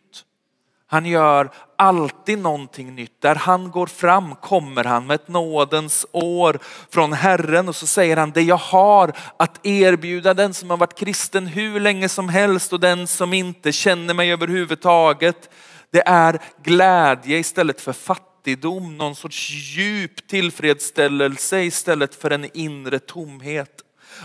Han 0.87 1.07
gör 1.07 1.51
alltid 1.79 2.39
någonting 2.39 2.95
nytt. 2.95 3.21
Där 3.21 3.35
han 3.35 3.71
går 3.71 3.87
fram 3.87 4.35
kommer 4.35 4.85
han 4.85 5.07
med 5.07 5.15
ett 5.15 5.29
nådens 5.29 6.07
år 6.13 6.59
från 6.91 7.13
Herren 7.13 7.69
och 7.69 7.77
så 7.77 7.87
säger 7.87 8.17
han 8.17 8.31
det 8.31 8.43
jag 8.43 8.57
har 8.57 9.13
att 9.37 9.67
erbjuda 9.67 10.35
den 10.35 10.55
som 10.55 10.71
har 10.71 10.77
varit 10.77 10.99
kristen 10.99 11.47
hur 11.47 11.81
länge 11.81 12.09
som 12.09 12.29
helst 12.29 12.73
och 12.73 12.81
den 12.81 13.07
som 13.07 13.33
inte 13.33 13.73
känner 13.73 14.15
mig 14.15 14.33
överhuvudtaget. 14.33 15.51
Det 15.95 16.03
är 16.07 16.39
glädje 16.63 17.39
istället 17.39 17.81
för 17.81 17.93
fattigdom, 17.93 18.97
någon 18.97 19.15
sorts 19.15 19.51
djup 19.51 20.27
tillfredsställelse 20.29 21.63
istället 21.63 22.15
för 22.15 22.31
en 22.31 22.57
inre 22.57 22.99
tomhet. 22.99 23.71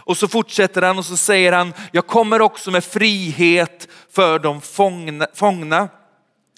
Och 0.03 0.17
så 0.17 0.27
fortsätter 0.27 0.81
han 0.81 0.97
och 0.97 1.05
så 1.05 1.17
säger 1.17 1.51
han, 1.51 1.73
jag 1.91 2.07
kommer 2.07 2.41
också 2.41 2.71
med 2.71 2.83
frihet 2.83 3.87
för 4.11 4.39
de 4.39 4.61
fångna. 5.33 5.89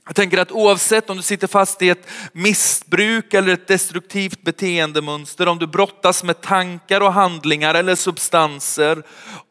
Jag 0.06 0.16
tänker 0.16 0.38
att 0.38 0.52
oavsett 0.52 1.10
om 1.10 1.18
du 1.18 1.24
sitter 1.24 1.48
fast 1.48 1.82
i 1.82 1.90
ett 1.90 2.08
missbruk 2.34 3.34
eller 3.34 3.54
ett 3.54 3.68
destruktivt 3.68 4.44
beteendemönster, 4.44 5.48
om 5.48 5.60
du 5.60 5.68
brottas 5.68 6.24
med 6.24 6.42
tankar 6.42 7.02
och 7.02 7.14
handlingar 7.14 7.76
eller 7.76 7.96
substanser, 7.96 9.04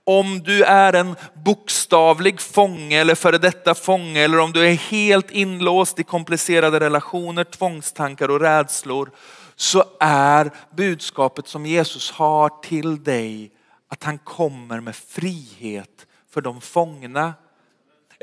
om 0.04 0.42
du 0.42 0.62
är 0.62 0.92
en 0.92 1.16
bokstavlig 1.44 2.40
fånge 2.40 3.00
eller 3.00 3.14
före 3.14 3.38
detta 3.38 3.74
fånge 3.74 4.20
eller 4.20 4.38
om 4.38 4.52
du 4.52 4.66
är 4.66 4.74
helt 4.74 5.30
inlåst 5.30 5.98
i 5.98 6.02
komplicerade 6.02 6.80
relationer, 6.80 7.44
tvångstankar 7.44 8.30
och 8.30 8.40
rädslor, 8.40 9.10
så 9.56 9.84
är 10.00 10.50
budskapet 10.76 11.48
som 11.48 11.66
Jesus 11.66 12.10
har 12.10 12.48
till 12.62 13.04
dig 13.04 13.50
att 13.88 14.04
han 14.04 14.18
kommer 14.18 14.80
med 14.80 14.96
frihet 14.96 16.06
för 16.30 16.40
de 16.40 16.60
fångna. 16.60 17.34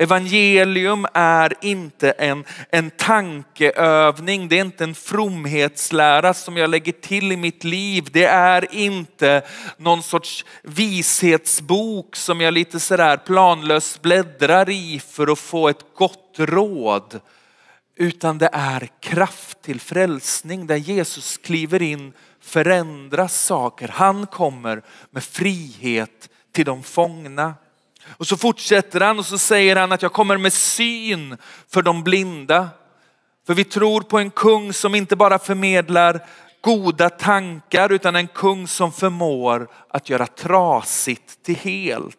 Evangelium 0.00 1.06
är 1.14 1.54
inte 1.60 2.10
en, 2.10 2.44
en 2.70 2.90
tankeövning, 2.90 4.48
det 4.48 4.58
är 4.58 4.64
inte 4.64 4.84
en 4.84 4.94
fromhetslära 4.94 6.34
som 6.34 6.56
jag 6.56 6.70
lägger 6.70 6.92
till 6.92 7.32
i 7.32 7.36
mitt 7.36 7.64
liv. 7.64 8.08
Det 8.12 8.24
är 8.24 8.74
inte 8.74 9.42
någon 9.76 10.02
sorts 10.02 10.44
vishetsbok 10.62 12.16
som 12.16 12.40
jag 12.40 12.54
lite 12.54 12.80
sådär 12.80 13.16
planlöst 13.16 14.02
bläddrar 14.02 14.70
i 14.70 15.00
för 15.08 15.32
att 15.32 15.38
få 15.38 15.68
ett 15.68 15.84
gott 15.94 16.34
råd. 16.36 17.20
Utan 17.96 18.38
det 18.38 18.50
är 18.52 18.88
kraft 19.00 19.62
till 19.62 19.80
frälsning 19.80 20.66
där 20.66 20.76
Jesus 20.76 21.36
kliver 21.36 21.82
in, 21.82 22.12
förändrar 22.40 23.28
saker. 23.28 23.88
Han 23.88 24.26
kommer 24.26 24.82
med 25.10 25.24
frihet 25.24 26.28
till 26.52 26.64
de 26.64 26.82
fångna. 26.82 27.54
Och 28.08 28.26
så 28.26 28.36
fortsätter 28.36 29.00
han 29.00 29.18
och 29.18 29.26
så 29.26 29.38
säger 29.38 29.76
han 29.76 29.92
att 29.92 30.02
jag 30.02 30.12
kommer 30.12 30.36
med 30.36 30.52
syn 30.52 31.36
för 31.68 31.82
de 31.82 32.04
blinda. 32.04 32.68
För 33.46 33.54
vi 33.54 33.64
tror 33.64 34.00
på 34.00 34.18
en 34.18 34.30
kung 34.30 34.72
som 34.72 34.94
inte 34.94 35.16
bara 35.16 35.38
förmedlar 35.38 36.20
goda 36.60 37.10
tankar 37.10 37.92
utan 37.92 38.16
en 38.16 38.28
kung 38.28 38.68
som 38.68 38.92
förmår 38.92 39.68
att 39.88 40.10
göra 40.10 40.26
trasigt 40.26 41.42
till 41.42 41.56
helt. 41.56 42.16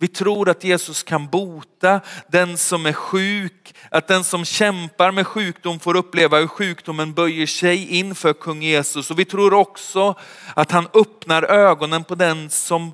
Vi 0.00 0.08
tror 0.08 0.48
att 0.48 0.64
Jesus 0.64 1.02
kan 1.02 1.26
bota 1.26 2.00
den 2.28 2.56
som 2.56 2.86
är 2.86 2.92
sjuk, 2.92 3.74
att 3.90 4.08
den 4.08 4.24
som 4.24 4.44
kämpar 4.44 5.12
med 5.12 5.26
sjukdom 5.26 5.80
får 5.80 5.96
uppleva 5.96 6.38
hur 6.38 6.46
sjukdomen 6.46 7.12
böjer 7.12 7.46
sig 7.46 7.88
inför 7.88 8.32
kung 8.32 8.62
Jesus. 8.62 9.10
Och 9.10 9.18
vi 9.18 9.24
tror 9.24 9.54
också 9.54 10.14
att 10.54 10.70
han 10.70 10.88
öppnar 10.94 11.42
ögonen 11.42 12.04
på 12.04 12.14
den 12.14 12.50
som 12.50 12.92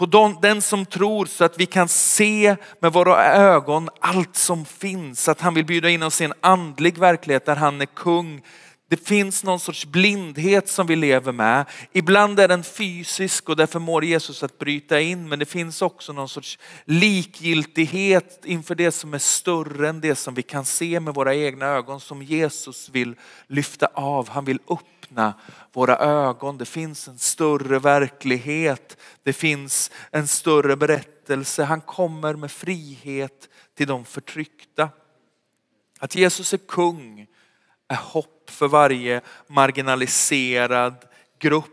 på 0.00 0.38
den 0.42 0.62
som 0.62 0.86
tror 0.86 1.26
så 1.26 1.44
att 1.44 1.60
vi 1.60 1.66
kan 1.66 1.88
se 1.88 2.56
med 2.80 2.92
våra 2.92 3.24
ögon 3.24 3.88
allt 4.00 4.36
som 4.36 4.64
finns. 4.64 5.28
Att 5.28 5.40
han 5.40 5.54
vill 5.54 5.64
bjuda 5.64 5.90
in 5.90 6.02
oss 6.02 6.20
i 6.20 6.24
en 6.24 6.32
andlig 6.40 6.98
verklighet 6.98 7.46
där 7.46 7.56
han 7.56 7.80
är 7.80 7.86
kung. 7.86 8.42
Det 8.88 9.06
finns 9.06 9.44
någon 9.44 9.60
sorts 9.60 9.86
blindhet 9.86 10.68
som 10.68 10.86
vi 10.86 10.96
lever 10.96 11.32
med. 11.32 11.64
Ibland 11.92 12.40
är 12.40 12.48
den 12.48 12.64
fysisk 12.64 13.48
och 13.48 13.56
därför 13.56 13.78
mår 13.78 14.04
Jesus 14.04 14.42
att 14.42 14.58
bryta 14.58 15.00
in. 15.00 15.28
Men 15.28 15.38
det 15.38 15.44
finns 15.44 15.82
också 15.82 16.12
någon 16.12 16.28
sorts 16.28 16.58
likgiltighet 16.84 18.44
inför 18.44 18.74
det 18.74 18.92
som 18.92 19.14
är 19.14 19.18
större 19.18 19.88
än 19.88 20.00
det 20.00 20.14
som 20.14 20.34
vi 20.34 20.42
kan 20.42 20.64
se 20.64 21.00
med 21.00 21.14
våra 21.14 21.34
egna 21.34 21.66
ögon 21.66 22.00
som 22.00 22.22
Jesus 22.22 22.88
vill 22.88 23.14
lyfta 23.46 23.86
av. 23.94 24.28
Han 24.28 24.44
vill 24.44 24.58
upp 24.66 24.99
öppna 25.10 25.34
våra 25.72 25.96
ögon. 25.96 26.58
Det 26.58 26.64
finns 26.64 27.08
en 27.08 27.18
större 27.18 27.78
verklighet. 27.78 28.96
Det 29.22 29.32
finns 29.32 29.90
en 30.10 30.28
större 30.28 30.76
berättelse. 30.76 31.64
Han 31.64 31.80
kommer 31.80 32.34
med 32.34 32.50
frihet 32.50 33.48
till 33.76 33.86
de 33.86 34.04
förtryckta. 34.04 34.88
Att 35.98 36.14
Jesus 36.14 36.52
är 36.52 36.58
kung 36.58 37.26
är 37.88 37.96
hopp 37.96 38.50
för 38.50 38.68
varje 38.68 39.20
marginaliserad 39.46 40.94
grupp. 41.38 41.66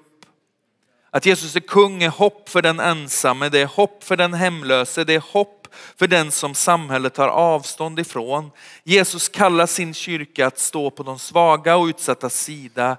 Att 1.12 1.26
Jesus 1.26 1.56
är 1.56 1.60
kung 1.60 2.04
är 2.04 2.10
hopp 2.10 2.50
för 2.50 2.62
den 2.62 2.80
ensamme, 2.80 3.50
det 3.50 3.60
är 3.60 3.66
hopp 3.66 4.04
för 4.04 4.18
den 4.18 4.34
hemlöse, 4.34 5.04
det 5.04 5.14
är 5.14 5.34
hopp 5.34 5.68
för 5.96 6.08
den 6.08 6.32
som 6.32 6.56
samhället 6.56 7.14
tar 7.14 7.28
avstånd 7.28 8.00
ifrån. 8.00 8.52
Jesus 8.84 9.30
kallar 9.30 9.66
sin 9.66 9.94
kyrka 9.94 10.48
att 10.48 10.60
stå 10.60 10.90
på 10.90 11.04
de 11.04 11.20
svaga 11.20 11.76
och 11.78 11.86
utsatta 11.86 12.30
sida 12.30 12.98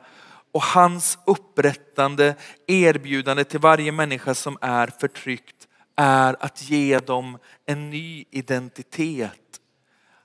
och 0.53 0.63
hans 0.63 1.19
upprättande 1.27 2.35
erbjudande 2.67 3.45
till 3.45 3.61
varje 3.61 3.93
människa 3.93 4.35
som 4.35 4.59
är 4.61 4.87
förtryckt 4.87 5.69
är 5.97 6.37
att 6.41 6.71
ge 6.71 6.99
dem 6.99 7.39
en 7.67 7.91
ny 7.91 8.25
identitet. 8.31 9.61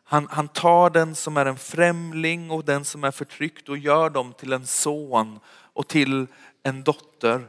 Han, 0.03 0.27
han 0.31 0.47
tar 0.47 0.89
den 0.89 1.15
som 1.15 1.38
är 1.38 1.45
en 1.45 1.57
främling 1.57 2.51
och 2.51 2.65
den 2.65 2.86
som 2.86 3.03
är 3.03 3.12
förtryckt 3.12 3.69
och 3.69 3.77
gör 3.77 4.09
dem 4.09 4.33
till 4.33 4.53
en 4.53 4.67
son 4.67 5.39
och 5.47 5.88
till 5.88 6.27
en 6.63 6.83
dotter. 6.83 7.47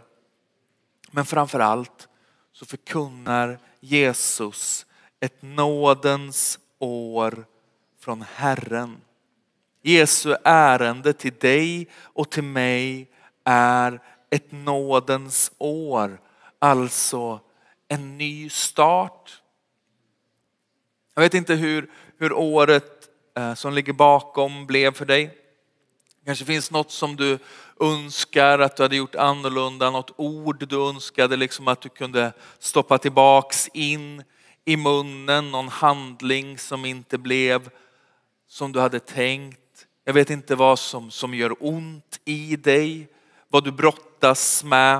Men 1.10 1.24
framför 1.24 1.60
allt 1.60 2.08
så 2.52 2.66
förkunnar 2.66 3.58
Jesus 3.80 4.86
ett 5.20 5.42
nådens 5.42 6.58
år 6.78 7.44
från 8.00 8.22
Herren. 8.34 9.00
Jesu 9.86 10.36
ärende 10.44 11.12
till 11.12 11.34
dig 11.34 11.88
och 12.02 12.30
till 12.30 12.44
mig 12.44 13.10
är 13.44 14.00
ett 14.30 14.52
nådens 14.52 15.52
år, 15.58 16.20
alltså 16.58 17.40
en 17.88 18.18
ny 18.18 18.50
start. 18.50 19.42
Jag 21.14 21.22
vet 21.22 21.34
inte 21.34 21.54
hur, 21.54 21.90
hur 22.18 22.32
året 22.32 23.08
eh, 23.36 23.54
som 23.54 23.72
ligger 23.72 23.92
bakom 23.92 24.66
blev 24.66 24.94
för 24.94 25.06
dig. 25.06 25.38
Kanske 26.24 26.44
finns 26.44 26.70
något 26.70 26.90
som 26.90 27.16
du 27.16 27.38
önskar 27.80 28.58
att 28.58 28.76
du 28.76 28.82
hade 28.82 28.96
gjort 28.96 29.14
annorlunda, 29.14 29.90
något 29.90 30.10
ord 30.16 30.68
du 30.68 30.88
önskade 30.88 31.36
liksom 31.36 31.68
att 31.68 31.80
du 31.80 31.88
kunde 31.88 32.32
stoppa 32.58 32.98
tillbaks 32.98 33.68
in 33.68 34.22
i 34.64 34.76
munnen, 34.76 35.50
någon 35.50 35.68
handling 35.68 36.58
som 36.58 36.84
inte 36.84 37.18
blev 37.18 37.70
som 38.48 38.72
du 38.72 38.80
hade 38.80 39.00
tänkt. 39.00 39.60
Jag 40.06 40.14
vet 40.14 40.30
inte 40.30 40.54
vad 40.54 40.78
som, 40.78 41.10
som 41.10 41.34
gör 41.34 41.56
ont 41.60 42.20
i 42.24 42.56
dig, 42.56 43.08
vad 43.48 43.64
du 43.64 43.72
brottas 43.72 44.64
med. 44.64 44.96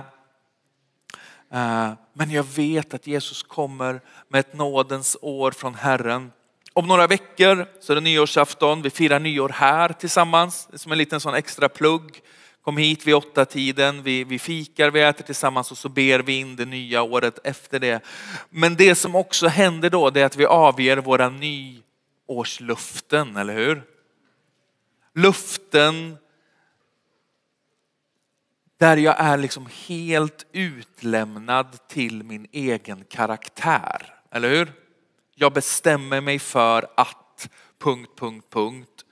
Eh, 1.53 1.93
men 2.13 2.31
jag 2.31 2.47
vet 2.57 2.95
att 2.95 3.07
Jesus 3.07 3.43
kommer 3.43 4.01
med 4.29 4.39
ett 4.39 4.55
nådens 4.55 5.17
år 5.21 5.51
från 5.51 5.75
Herren. 5.75 6.33
Om 6.73 6.87
några 6.87 7.07
veckor 7.07 7.67
så 7.81 7.93
är 7.93 7.95
det 7.95 8.01
nyårsafton. 8.01 8.83
Vi 8.83 8.91
firar 8.91 9.21
nyår 9.21 9.49
här 9.49 9.89
tillsammans. 9.89 10.69
Som 10.75 10.93
en 10.93 10.99
liten 10.99 11.21
sån 11.21 11.35
extra 11.35 11.69
plugg. 11.69 12.21
Kom 12.63 12.77
hit 12.77 13.07
vid 13.07 13.15
åtta 13.15 13.45
tiden, 13.45 14.03
vi, 14.03 14.25
vi 14.25 14.39
fikar, 14.39 14.91
vi 14.91 15.03
äter 15.03 15.25
tillsammans 15.25 15.71
och 15.71 15.79
så 15.79 15.89
ber 15.89 16.19
vi 16.19 16.39
in 16.39 16.57
det 16.57 16.65
nya 16.65 17.03
året 17.03 17.39
efter 17.45 17.79
det. 17.79 18.05
Men 18.51 18.77
det 18.77 18.95
som 18.95 19.15
också 19.15 19.47
händer 19.47 19.91
då 19.91 20.11
det 20.11 20.21
är 20.21 20.25
att 20.25 20.37
vi 20.37 20.47
avger 20.47 20.97
våra 20.97 21.29
nyårsluften, 21.29 23.37
eller 23.37 23.55
hur? 23.55 23.94
Luften 25.15 26.17
där 28.77 28.97
jag 28.97 29.15
är 29.19 29.37
liksom 29.37 29.69
helt 29.87 30.47
utlämnad 30.53 31.89
till 31.89 32.23
min 32.23 32.47
egen 32.53 33.05
karaktär. 33.05 34.15
Eller 34.31 34.51
hur? 34.51 34.73
Jag 35.35 35.53
bestämmer 35.53 36.21
mig 36.21 36.39
för 36.39 36.87
att... 36.97 37.49
Punkt, 37.79 38.11
punkt, 38.17 38.47
punkt. 38.51 39.05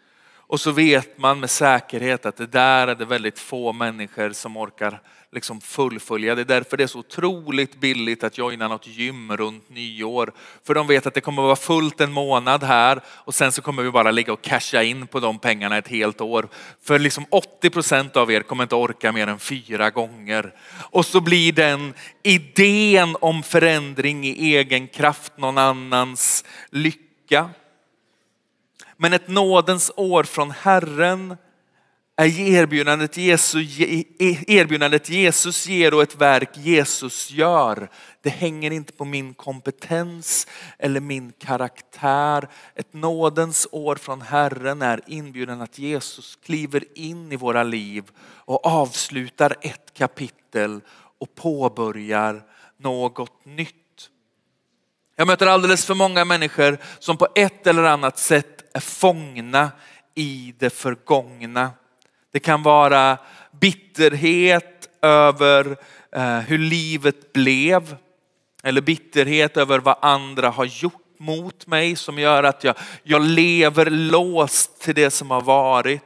Och 0.53 0.61
så 0.61 0.71
vet 0.71 1.19
man 1.19 1.41
med 1.41 1.51
säkerhet 1.51 2.27
att 2.27 2.37
det 2.37 2.47
där 2.47 2.89
är 2.89 2.95
det 2.95 3.05
väldigt 3.05 3.39
få 3.39 3.73
människor 3.73 4.31
som 4.33 4.57
orkar 4.57 5.03
liksom 5.33 5.61
fullfölja. 5.61 6.35
Det 6.35 6.41
är 6.41 6.45
därför 6.45 6.77
det 6.77 6.83
är 6.83 6.87
så 6.87 6.99
otroligt 6.99 7.81
billigt 7.81 8.25
att 8.25 8.39
joina 8.39 8.69
något 8.69 8.87
gym 8.87 9.37
runt 9.37 9.71
nyår. 9.71 10.33
För 10.65 10.75
de 10.75 10.87
vet 10.87 11.07
att 11.07 11.15
det 11.15 11.21
kommer 11.21 11.43
att 11.43 11.47
vara 11.47 11.57
fullt 11.57 12.01
en 12.01 12.13
månad 12.13 12.63
här 12.63 13.01
och 13.07 13.35
sen 13.35 13.53
så 13.53 13.63
kommer 13.63 13.83
vi 13.83 13.91
bara 13.91 14.11
ligga 14.11 14.33
och 14.33 14.43
casha 14.43 14.83
in 14.83 15.07
på 15.07 15.21
de 15.21 15.39
pengarna 15.39 15.79
ett 15.79 15.89
helt 15.89 16.21
år. 16.21 16.49
För 16.83 16.99
liksom 16.99 17.25
80 17.31 17.71
procent 17.71 18.17
av 18.17 18.33
er 18.33 18.41
kommer 18.41 18.63
inte 18.63 18.75
orka 18.75 19.13
mer 19.13 19.27
än 19.27 19.39
fyra 19.39 19.91
gånger. 19.91 20.55
Och 20.91 21.07
så 21.07 21.21
blir 21.21 21.53
den 21.53 21.95
idén 22.23 23.17
om 23.21 23.43
förändring 23.43 24.25
i 24.25 24.57
egen 24.57 24.89
kraft 24.89 25.33
någon 25.37 25.59
annans 25.59 26.45
lycka. 26.71 27.51
Men 28.97 29.13
ett 29.13 29.29
nådens 29.29 29.91
år 29.97 30.25
från 30.25 30.51
Herren 30.51 31.37
är 32.17 32.41
erbjudandet 32.41 33.17
Jesus, 33.17 33.81
e- 33.81 34.05
e- 34.19 34.45
erbjudandet 34.47 35.09
Jesus 35.09 35.67
ger 35.67 35.95
och 35.95 36.03
ett 36.03 36.21
verk 36.21 36.51
Jesus 36.57 37.31
gör. 37.31 37.89
Det 38.23 38.31
hänger 38.31 38.71
inte 38.71 38.93
på 38.93 39.05
min 39.05 39.35
kompetens 39.35 40.47
eller 40.79 41.01
min 41.01 41.33
karaktär. 41.39 42.49
Ett 42.75 42.93
nådens 42.93 43.69
år 43.73 43.97
från 43.97 44.21
Herren 44.21 44.83
är 44.83 45.01
inbjudan 45.07 45.61
att 45.61 45.79
Jesus 45.79 46.39
kliver 46.45 46.85
in 46.95 47.33
i 47.33 47.37
våra 47.37 47.63
liv 47.63 48.05
och 48.21 48.67
avslutar 48.67 49.57
ett 49.61 49.95
kapitel 49.95 50.81
och 51.19 51.35
påbörjar 51.35 52.43
något 52.77 53.45
nytt. 53.45 53.75
Jag 55.17 55.27
möter 55.27 55.47
alldeles 55.47 55.87
för 55.87 55.95
många 55.95 56.25
människor 56.25 56.79
som 56.99 57.17
på 57.17 57.29
ett 57.35 57.67
eller 57.67 57.83
annat 57.83 58.19
sätt 58.19 58.77
är 58.77 58.81
fångna 58.81 59.71
i 60.15 60.55
det 60.59 60.71
förgångna. 60.71 61.71
Det 62.33 62.41
kan 62.41 62.63
vara 62.63 63.19
bitterhet 63.61 64.89
över 65.03 65.77
eh, 66.17 66.39
hur 66.39 66.59
livet 66.59 67.33
blev. 67.33 67.97
Eller 68.63 68.81
bitterhet 68.81 69.57
över 69.57 69.79
vad 69.79 69.97
andra 70.01 70.51
har 70.51 70.65
gjort 70.65 71.03
mot 71.19 71.67
mig 71.67 71.97
som 71.97 72.19
gör 72.19 72.43
att 72.43 72.65
jag, 72.65 72.75
jag 73.03 73.23
lever 73.23 73.91
låst 73.91 74.81
till 74.81 74.95
det 74.95 75.11
som 75.11 75.31
har 75.31 75.41
varit. 75.41 76.03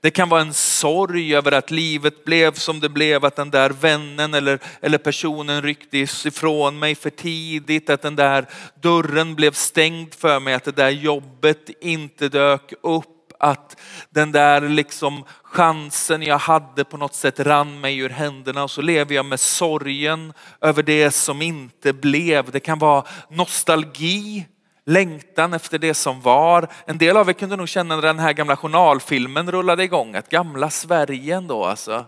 Det 0.00 0.10
kan 0.10 0.28
vara 0.28 0.40
en 0.40 0.54
sorg 0.54 1.36
över 1.36 1.52
att 1.52 1.70
livet 1.70 2.24
blev 2.24 2.54
som 2.54 2.80
det 2.80 2.88
blev, 2.88 3.24
att 3.24 3.36
den 3.36 3.50
där 3.50 3.70
vännen 3.70 4.34
eller, 4.34 4.58
eller 4.80 4.98
personen 4.98 5.62
rycktes 5.62 6.26
ifrån 6.26 6.78
mig 6.78 6.94
för 6.94 7.10
tidigt, 7.10 7.90
att 7.90 8.02
den 8.02 8.16
där 8.16 8.46
dörren 8.82 9.34
blev 9.34 9.52
stängd 9.52 10.14
för 10.14 10.40
mig, 10.40 10.54
att 10.54 10.64
det 10.64 10.76
där 10.76 10.90
jobbet 10.90 11.70
inte 11.80 12.28
dök 12.28 12.72
upp 12.82 13.19
att 13.40 13.80
den 14.10 14.32
där 14.32 14.60
liksom 14.60 15.24
chansen 15.42 16.22
jag 16.22 16.38
hade 16.38 16.84
på 16.84 16.96
något 16.96 17.14
sätt 17.14 17.40
rann 17.40 17.80
mig 17.80 17.98
ur 17.98 18.08
händerna 18.08 18.62
och 18.62 18.70
så 18.70 18.82
lever 18.82 19.14
jag 19.14 19.24
med 19.24 19.40
sorgen 19.40 20.32
över 20.60 20.82
det 20.82 21.10
som 21.10 21.42
inte 21.42 21.92
blev. 21.92 22.50
Det 22.50 22.60
kan 22.60 22.78
vara 22.78 23.04
nostalgi, 23.28 24.46
längtan 24.86 25.52
efter 25.52 25.78
det 25.78 25.94
som 25.94 26.20
var. 26.20 26.68
En 26.86 26.98
del 26.98 27.16
av 27.16 27.28
er 27.28 27.32
kunde 27.32 27.56
nog 27.56 27.68
känna 27.68 27.94
när 27.94 28.02
den 28.02 28.18
här 28.18 28.32
gamla 28.32 28.56
journalfilmen 28.56 29.50
rullade 29.50 29.84
igång, 29.84 30.14
att 30.14 30.28
gamla 30.28 30.70
Sverige 30.70 31.36
ändå 31.36 31.64
alltså. 31.64 32.06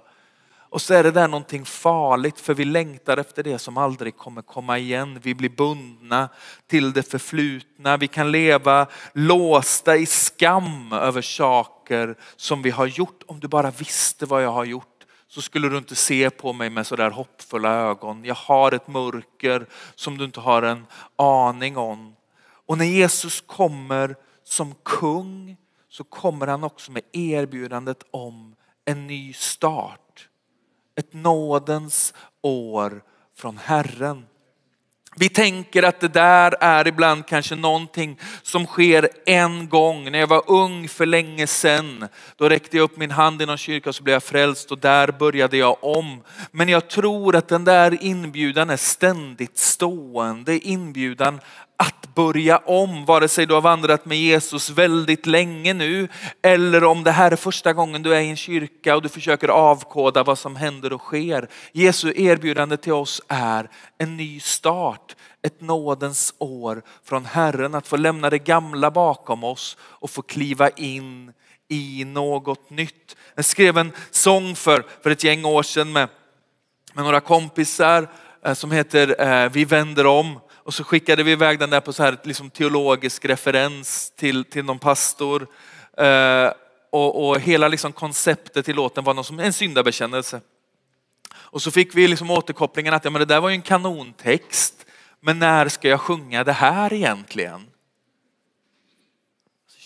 Och 0.73 0.83
så 0.83 0.95
är 0.95 1.03
det 1.03 1.11
där 1.11 1.29
någonting 1.29 1.65
farligt 1.65 2.41
för 2.41 2.55
vi 2.55 2.65
längtar 2.65 3.17
efter 3.17 3.43
det 3.43 3.59
som 3.59 3.77
aldrig 3.77 4.17
kommer 4.17 4.43
komma 4.43 4.79
igen. 4.79 5.19
Vi 5.23 5.35
blir 5.35 5.49
bundna 5.49 6.29
till 6.67 6.93
det 6.93 7.03
förflutna. 7.03 7.97
Vi 7.97 8.09
kan 8.09 8.33
leva 8.33 8.87
låsta 9.13 9.97
i 9.97 10.07
skam 10.07 10.93
över 10.93 11.23
saker 11.23 12.17
som 12.37 12.63
vi 12.63 12.71
har 12.71 12.87
gjort. 12.87 13.23
Om 13.27 13.41
du 13.41 13.49
bara 13.49 13.71
visste 13.71 14.27
vad 14.27 14.45
jag 14.45 14.53
har 14.53 14.65
gjort 14.65 15.05
så 15.29 15.43
skulle 15.43 15.69
du 15.69 15.79
inte 15.79 15.95
se 15.95 16.31
på 16.31 16.53
mig 16.53 16.71
med 16.71 16.87
sådär 16.87 17.11
hoppfulla 17.11 17.75
ögon. 17.75 18.25
Jag 18.25 18.35
har 18.35 18.73
ett 18.73 18.89
mörker 18.89 19.67
som 19.95 20.19
du 20.19 20.25
inte 20.25 20.41
har 20.41 20.63
en 20.63 20.87
aning 21.17 21.77
om. 21.77 22.17
Och 22.67 22.79
när 22.79 22.85
Jesus 22.85 23.41
kommer 23.41 24.17
som 24.45 24.75
kung 24.83 25.57
så 25.89 26.05
kommer 26.05 26.47
han 26.47 26.65
också 26.65 26.93
med 26.93 27.03
erbjudandet 27.13 28.05
om 28.11 28.55
en 28.85 29.07
ny 29.07 29.33
start 29.33 30.02
ett 30.97 31.15
nådens 31.15 32.15
år 32.43 33.03
från 33.37 33.59
Herren. 33.59 34.27
Vi 35.17 35.29
tänker 35.29 35.83
att 35.83 36.01
det 36.01 36.09
där 36.09 36.55
är 36.61 36.89
ibland 36.89 37.27
kanske 37.27 37.57
någonting 37.57 38.19
som 38.43 38.67
sker 38.67 39.09
en 39.27 39.69
gång. 39.69 40.13
När 40.13 40.19
jag 40.19 40.27
var 40.27 40.51
ung 40.51 40.89
för 40.89 41.07
länge 41.07 41.47
sedan, 41.47 42.09
då 42.37 42.49
räckte 42.49 42.77
jag 42.77 42.85
upp 42.85 42.97
min 42.97 43.11
hand 43.11 43.43
i 43.43 43.47
någon 43.47 43.59
kyrka 43.59 43.89
och 43.89 43.95
så 43.95 44.03
blev 44.03 44.13
jag 44.13 44.23
frälst 44.23 44.73
och 44.73 44.79
där 44.79 45.09
började 45.09 45.57
jag 45.57 45.85
om. 45.85 46.23
Men 46.51 46.69
jag 46.69 46.89
tror 46.89 47.37
att 47.37 47.49
den 47.49 47.65
där 47.65 48.05
inbjudan 48.05 48.71
är 48.71 48.77
ständigt 48.77 49.59
stående. 49.59 50.59
Inbjudan 50.59 51.41
att 51.83 52.15
börja 52.15 52.59
om, 52.59 53.05
vare 53.05 53.29
sig 53.29 53.47
du 53.47 53.55
har 53.55 53.61
vandrat 53.61 54.05
med 54.05 54.19
Jesus 54.19 54.71
väldigt 54.71 55.27
länge 55.27 55.75
nu 55.75 56.09
eller 56.43 56.85
om 56.85 57.05
det 57.05 57.11
här 57.11 57.31
är 57.31 57.37
första 57.37 57.73
gången 57.73 58.03
du 58.03 58.15
är 58.15 58.21
i 58.21 58.29
en 58.29 58.37
kyrka 58.37 58.97
och 58.97 59.03
du 59.03 59.09
försöker 59.09 59.49
avkoda 59.49 60.23
vad 60.23 60.39
som 60.39 60.57
händer 60.57 60.93
och 60.93 61.01
sker. 61.01 61.49
Jesu 61.73 62.13
erbjudande 62.17 62.77
till 62.77 62.93
oss 62.93 63.21
är 63.29 63.71
en 63.99 64.17
ny 64.17 64.41
start, 64.41 65.17
ett 65.43 65.61
nådens 65.61 66.35
år 66.39 66.83
från 67.05 67.25
Herren, 67.25 67.75
att 67.75 67.87
få 67.87 67.97
lämna 67.97 68.31
det 68.31 68.39
gamla 68.39 68.91
bakom 68.91 69.45
oss 69.45 69.77
och 69.81 70.11
få 70.11 70.23
kliva 70.23 70.69
in 70.71 71.33
i 71.69 72.05
något 72.05 72.71
nytt. 72.71 73.17
Jag 73.35 73.45
skrev 73.45 73.79
en 73.79 73.93
sång 74.11 74.55
för, 74.55 74.85
för 75.03 75.11
ett 75.11 75.25
gäng 75.25 75.45
år 75.45 75.63
sedan 75.63 75.93
med, 75.93 76.09
med 76.95 77.05
några 77.05 77.21
kompisar 77.21 78.09
eh, 78.45 78.55
som 78.55 78.73
heter 78.73 79.21
eh, 79.21 79.51
Vi 79.51 79.65
vänder 79.65 80.07
om. 80.07 80.39
Och 80.65 80.75
så 80.75 80.85
skickade 80.85 81.23
vi 81.23 81.33
iväg 81.33 81.59
den 81.59 81.71
där 81.71 81.81
på 81.81 81.93
så 81.93 82.03
här 82.03 82.19
liksom 82.23 82.51
teologisk 82.51 83.25
referens 83.25 84.13
till, 84.17 84.45
till 84.45 84.65
någon 84.65 84.79
pastor. 84.79 85.47
Eh, 85.99 86.53
och, 86.91 87.29
och, 87.29 87.41
hela 87.41 87.69
liksom 87.69 87.93
konceptet 87.93 88.69
i 88.69 88.73
låten 88.73 89.05
var 89.05 89.15
någon 89.15 89.25
som, 89.25 89.39
en 89.39 89.53
syndabekännelse. 89.53 90.41
Och 91.35 91.63
så 91.63 91.71
fick 91.71 91.95
vi 91.95 92.09
liksom 92.09 92.31
återkopplingen 92.31 92.95
att 92.95 93.05
ja, 93.05 93.11
men 93.11 93.21
det 93.21 93.27
där 93.27 93.41
var 93.41 93.49
ju 93.49 93.55
en 93.55 93.63
kanontext. 93.63 94.87
Men 95.21 95.39
när 95.39 95.69
ska 95.69 95.89
jag 95.89 96.01
sjunga 96.01 96.45
det 96.45 96.53
här 96.53 96.93
egentligen? 96.93 97.67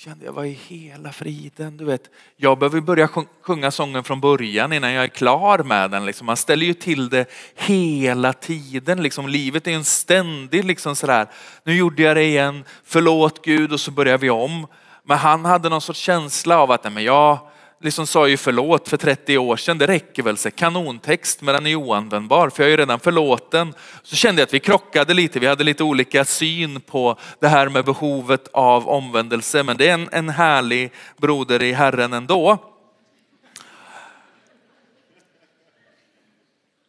Kände 0.07 0.25
jag, 0.25 0.33
vad 0.33 0.47
i 0.47 0.59
hela 0.69 1.13
friden? 1.13 1.77
Du 1.77 1.85
vet, 1.85 2.11
jag 2.37 2.59
behöver 2.59 2.81
börja 2.81 3.09
sjunga 3.43 3.71
sången 3.71 4.05
från 4.05 4.21
början 4.21 4.73
innan 4.73 4.93
jag 4.93 5.05
är 5.05 5.09
klar 5.09 5.59
med 5.59 5.91
den. 5.91 6.07
Liksom. 6.07 6.27
Man 6.27 6.37
ställer 6.37 6.67
ju 6.67 6.75
till 6.75 7.09
det 7.09 7.31
hela 7.55 8.33
tiden. 8.33 9.03
Liksom. 9.03 9.29
Livet 9.29 9.67
är 9.67 9.71
en 9.71 9.85
ständig 9.85 10.65
liksom 10.65 10.97
sådär, 10.97 11.27
nu 11.65 11.75
gjorde 11.75 12.03
jag 12.03 12.17
det 12.17 12.23
igen, 12.23 12.65
förlåt 12.85 13.45
Gud 13.45 13.73
och 13.73 13.81
så 13.81 13.91
börjar 13.91 14.19
vi 14.19 14.31
om. 14.31 14.67
Men 15.03 15.19
han 15.19 15.45
hade 15.45 15.69
någon 15.69 15.81
sorts 15.81 16.01
känsla 16.01 16.59
av 16.59 16.71
att 16.71 16.85
nej, 16.85 16.93
men 16.93 17.05
jag, 17.05 17.39
liksom 17.81 18.07
sa 18.07 18.29
ju 18.29 18.37
förlåt 18.37 18.89
för 18.89 18.97
30 18.97 19.39
år 19.39 19.57
sedan, 19.57 19.79
det 19.79 19.87
räcker 19.87 20.23
väl, 20.23 20.37
så 20.37 20.51
kanontext 20.51 21.43
men 21.43 21.55
den 21.55 21.67
är 21.67 21.75
oanvändbar 21.75 22.51
för 22.51 22.63
jag 22.63 22.67
är 22.67 22.71
ju 22.71 22.77
redan 22.77 23.01
förlåten. 23.01 23.75
Så 24.03 24.17
kände 24.17 24.41
jag 24.41 24.47
att 24.47 24.55
vi 24.55 24.61
krockade 24.61 25.15
lite, 25.15 25.39
vi 25.39 25.47
hade 25.47 25.65
lite 25.65 25.85
olika 25.85 26.25
syn 26.25 26.81
på 26.81 27.19
det 27.41 27.49
här 27.49 27.69
med 27.69 27.85
behovet 27.85 28.49
av 28.53 28.89
omvändelse 28.89 29.63
men 29.63 29.77
det 29.77 29.89
är 29.89 29.95
en, 29.95 30.09
en 30.13 30.29
härlig 30.29 30.93
broder 31.17 31.63
i 31.63 31.73
Herren 31.73 32.13
ändå. 32.13 32.59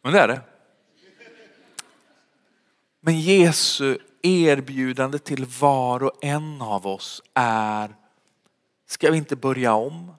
Men 0.02 0.12
det 0.12 0.20
är 0.20 0.28
det. 0.28 0.40
Men 3.00 3.20
Jesu 3.20 3.98
erbjudande 4.22 5.18
till 5.18 5.44
var 5.60 6.04
och 6.04 6.24
en 6.24 6.62
av 6.62 6.86
oss 6.86 7.22
är, 7.34 7.94
ska 8.86 9.10
vi 9.10 9.18
inte 9.18 9.36
börja 9.36 9.74
om? 9.74 10.17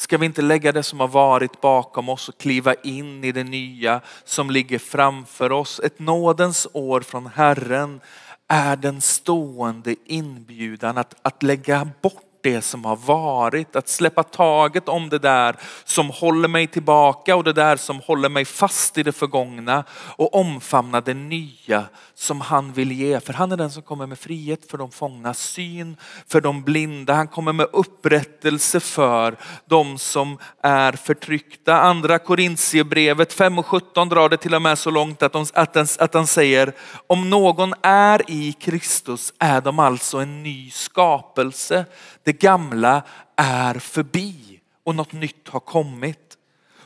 Ska 0.00 0.18
vi 0.18 0.26
inte 0.26 0.42
lägga 0.42 0.72
det 0.72 0.82
som 0.82 1.00
har 1.00 1.08
varit 1.08 1.60
bakom 1.60 2.08
oss 2.08 2.28
och 2.28 2.38
kliva 2.38 2.74
in 2.74 3.24
i 3.24 3.32
det 3.32 3.44
nya 3.44 4.00
som 4.24 4.50
ligger 4.50 4.78
framför 4.78 5.52
oss? 5.52 5.80
Ett 5.84 5.98
nådens 5.98 6.66
år 6.72 7.00
från 7.00 7.26
Herren 7.26 8.00
är 8.48 8.76
den 8.76 9.00
stående 9.00 9.96
inbjudan 10.04 10.98
att, 10.98 11.14
att 11.22 11.42
lägga 11.42 11.88
bort 12.02 12.29
det 12.42 12.62
som 12.62 12.84
har 12.84 12.96
varit, 12.96 13.76
att 13.76 13.88
släppa 13.88 14.22
taget 14.22 14.88
om 14.88 15.08
det 15.08 15.18
där 15.18 15.56
som 15.84 16.10
håller 16.10 16.48
mig 16.48 16.66
tillbaka 16.66 17.36
och 17.36 17.44
det 17.44 17.52
där 17.52 17.76
som 17.76 18.00
håller 18.00 18.28
mig 18.28 18.44
fast 18.44 18.98
i 18.98 19.02
det 19.02 19.12
förgångna 19.12 19.84
och 20.16 20.34
omfamna 20.34 21.00
det 21.00 21.14
nya 21.14 21.84
som 22.14 22.40
han 22.40 22.72
vill 22.72 22.92
ge. 22.92 23.20
För 23.20 23.32
han 23.32 23.52
är 23.52 23.56
den 23.56 23.70
som 23.70 23.82
kommer 23.82 24.06
med 24.06 24.18
frihet 24.18 24.70
för 24.70 24.78
de 24.78 24.90
fångna, 24.90 25.34
syn 25.34 25.96
för 26.26 26.40
de 26.40 26.62
blinda. 26.62 27.14
Han 27.14 27.28
kommer 27.28 27.52
med 27.52 27.66
upprättelse 27.72 28.80
för 28.80 29.36
de 29.66 29.98
som 29.98 30.38
är 30.62 30.92
förtryckta. 30.92 31.80
Andra 31.80 32.18
Korintierbrevet 32.18 33.32
5 33.32 33.58
och 33.58 33.66
17 33.66 34.08
drar 34.08 34.28
det 34.28 34.36
till 34.36 34.54
och 34.54 34.62
med 34.62 34.78
så 34.78 34.90
långt 34.90 35.22
att, 35.22 35.32
de, 35.32 35.46
att, 35.54 35.72
den, 35.72 35.86
att 35.98 36.14
han 36.14 36.26
säger 36.26 36.72
om 37.06 37.30
någon 37.30 37.74
är 37.82 38.30
i 38.30 38.52
Kristus 38.52 39.32
är 39.38 39.60
de 39.60 39.78
alltså 39.78 40.18
en 40.18 40.42
ny 40.42 40.70
skapelse. 40.70 41.84
Det 42.30 42.40
gamla 42.40 43.02
är 43.36 43.74
förbi 43.74 44.60
och 44.84 44.94
något 44.94 45.12
nytt 45.12 45.48
har 45.48 45.60
kommit. 45.60 46.36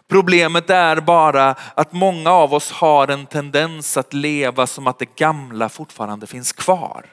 Problemet 0.09 0.70
är 0.70 1.00
bara 1.00 1.54
att 1.74 1.92
många 1.92 2.30
av 2.30 2.54
oss 2.54 2.72
har 2.72 3.09
en 3.09 3.26
tendens 3.26 3.96
att 3.96 4.12
leva 4.12 4.66
som 4.66 4.87
att 4.87 4.98
det 4.98 5.16
gamla 5.16 5.68
fortfarande 5.68 6.26
finns 6.26 6.52
kvar 6.52 7.07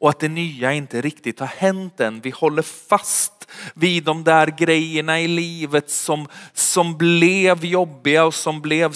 och 0.00 0.10
att 0.10 0.20
det 0.20 0.28
nya 0.28 0.72
inte 0.72 1.00
riktigt 1.00 1.40
har 1.40 1.46
hänt 1.46 2.00
än. 2.00 2.20
Vi 2.20 2.30
håller 2.30 2.62
fast 2.62 3.48
vid 3.74 4.04
de 4.04 4.24
där 4.24 4.46
grejerna 4.46 5.20
i 5.20 5.28
livet 5.28 5.90
som, 5.90 6.28
som 6.52 6.98
blev 6.98 7.64
jobbiga 7.64 8.24
och 8.24 8.34
som 8.34 8.60
blev 8.60 8.92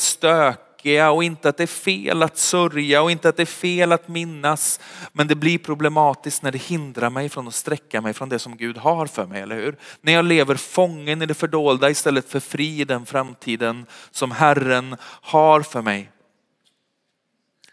tråkiga 0.87 1.11
och 1.11 1.25
inte 1.25 1.49
att 1.49 1.57
det 1.57 1.63
är 1.63 1.67
fel 1.67 2.23
att 2.23 2.39
sörja 2.39 3.03
och 3.03 3.11
inte 3.11 3.29
att 3.29 3.37
det 3.37 3.43
är 3.43 3.47
fel 3.47 3.93
att 3.93 4.09
minnas. 4.09 4.81
Men 5.13 5.29
det 5.29 5.35
blir 5.35 5.59
problematiskt 5.59 6.43
när 6.43 6.53
det 6.53 6.63
hindrar 6.63 7.11
mig 7.11 7.29
från 7.29 7.49
att 7.49 7.55
sträcka 7.55 8.01
mig 8.01 8.15
från 8.15 8.29
det 8.29 8.39
som 8.39 8.57
Gud 8.57 8.77
har 8.77 9.07
för 9.07 9.27
mig, 9.27 9.43
eller 9.43 9.57
hur? 9.57 9.77
När 10.03 10.13
jag 10.13 10.25
lever 10.25 10.55
fången 10.55 11.23
i 11.23 11.27
det 11.27 11.35
fördolda 11.35 11.91
istället 11.91 12.29
för 12.29 12.41
fri 12.41 12.81
i 12.81 12.85
den 12.85 13.07
framtiden 13.07 13.87
som 14.11 14.31
Herren 14.31 14.97
har 15.23 15.63
för 15.63 15.83
mig. 15.83 16.11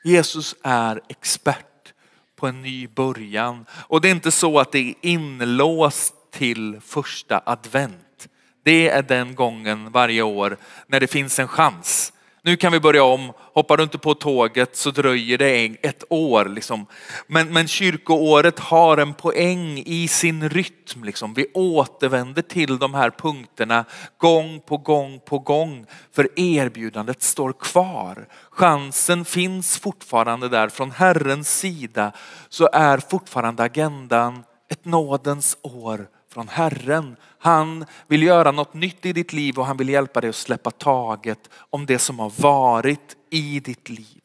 Jesus 0.03 0.55
är 0.63 1.01
expert 1.09 1.93
på 2.35 2.47
en 2.47 2.61
ny 2.61 2.87
början. 2.87 3.65
Och 3.89 4.01
det 4.01 4.07
är 4.07 4.11
inte 4.11 4.31
så 4.31 4.59
att 4.59 4.71
det 4.71 4.79
är 4.79 4.93
inlåst 5.01 6.13
till 6.31 6.79
första 6.81 7.41
advent. 7.45 8.27
Det 8.63 8.89
är 8.89 9.03
den 9.03 9.35
gången 9.35 9.91
varje 9.91 10.21
år 10.21 10.57
när 10.87 10.99
det 10.99 11.07
finns 11.07 11.39
en 11.39 11.47
chans 11.47 12.13
nu 12.45 12.55
kan 12.55 12.71
vi 12.71 12.79
börja 12.79 13.03
om. 13.03 13.31
Hoppar 13.53 13.77
du 13.77 13.83
inte 13.83 13.97
på 13.97 14.13
tåget 14.13 14.75
så 14.75 14.91
dröjer 14.91 15.37
det 15.37 15.77
ett 15.81 16.03
år. 16.09 16.45
Liksom. 16.45 16.85
Men, 17.27 17.53
men 17.53 17.67
kyrkoåret 17.67 18.59
har 18.59 18.97
en 18.97 19.13
poäng 19.13 19.83
i 19.85 20.07
sin 20.07 20.49
rytm. 20.49 21.03
Liksom. 21.03 21.33
Vi 21.33 21.45
återvänder 21.53 22.41
till 22.41 22.77
de 22.79 22.93
här 22.93 23.09
punkterna 23.09 23.85
gång 24.17 24.59
på 24.59 24.77
gång 24.77 25.19
på 25.25 25.39
gång. 25.39 25.85
För 26.11 26.39
erbjudandet 26.39 27.23
står 27.23 27.53
kvar. 27.53 28.27
Chansen 28.49 29.25
finns 29.25 29.79
fortfarande 29.79 30.49
där. 30.49 30.69
Från 30.69 30.91
Herrens 30.91 31.59
sida 31.59 32.11
så 32.49 32.69
är 32.73 32.97
fortfarande 32.97 33.63
agendan 33.63 34.43
ett 34.69 34.85
nådens 34.85 35.57
år 35.61 36.07
från 36.33 36.47
Herren. 36.47 37.15
Han 37.39 37.85
vill 38.07 38.23
göra 38.23 38.51
något 38.51 38.73
nytt 38.73 39.05
i 39.05 39.13
ditt 39.13 39.33
liv 39.33 39.59
och 39.59 39.65
han 39.65 39.77
vill 39.77 39.89
hjälpa 39.89 40.21
dig 40.21 40.29
att 40.29 40.35
släppa 40.35 40.71
taget 40.71 41.49
om 41.55 41.85
det 41.85 41.99
som 41.99 42.19
har 42.19 42.29
varit 42.29 43.15
i 43.29 43.59
ditt 43.59 43.89
liv. 43.89 44.21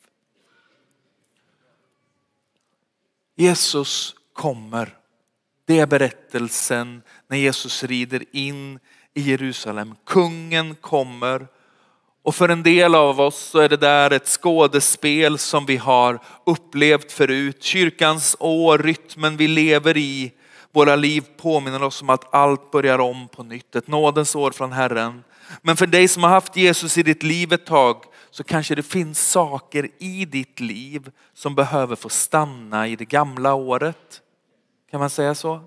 Jesus 3.36 4.14
kommer. 4.32 4.96
Det 5.64 5.78
är 5.78 5.86
berättelsen 5.86 7.02
när 7.28 7.36
Jesus 7.36 7.84
rider 7.84 8.24
in 8.32 8.78
i 9.14 9.20
Jerusalem. 9.20 9.94
Kungen 10.04 10.74
kommer 10.74 11.46
och 12.22 12.34
för 12.34 12.48
en 12.48 12.62
del 12.62 12.94
av 12.94 13.20
oss 13.20 13.38
så 13.38 13.58
är 13.58 13.68
det 13.68 13.76
där 13.76 14.10
ett 14.10 14.26
skådespel 14.26 15.38
som 15.38 15.66
vi 15.66 15.76
har 15.76 16.18
upplevt 16.46 17.12
förut. 17.12 17.62
Kyrkans 17.62 18.36
år, 18.38 18.78
rytmen 18.78 19.36
vi 19.36 19.48
lever 19.48 19.96
i 19.96 20.32
våra 20.78 20.96
liv 20.96 21.24
påminner 21.36 21.82
oss 21.82 22.02
om 22.02 22.10
att 22.10 22.34
allt 22.34 22.70
börjar 22.70 22.98
om 22.98 23.28
på 23.28 23.42
nytt. 23.42 23.76
Ett 23.76 23.86
nådens 23.86 24.34
år 24.34 24.50
från 24.50 24.72
Herren. 24.72 25.24
Men 25.62 25.76
för 25.76 25.86
dig 25.86 26.08
som 26.08 26.22
har 26.22 26.30
haft 26.30 26.56
Jesus 26.56 26.98
i 26.98 27.02
ditt 27.02 27.22
liv 27.22 27.52
ett 27.52 27.66
tag 27.66 28.04
så 28.30 28.44
kanske 28.44 28.74
det 28.74 28.82
finns 28.82 29.30
saker 29.30 29.88
i 29.98 30.24
ditt 30.24 30.60
liv 30.60 31.10
som 31.34 31.54
behöver 31.54 31.96
få 31.96 32.08
stanna 32.08 32.88
i 32.88 32.96
det 32.96 33.04
gamla 33.04 33.54
året. 33.54 34.20
Kan 34.90 35.00
man 35.00 35.10
säga 35.10 35.34
så? 35.34 35.60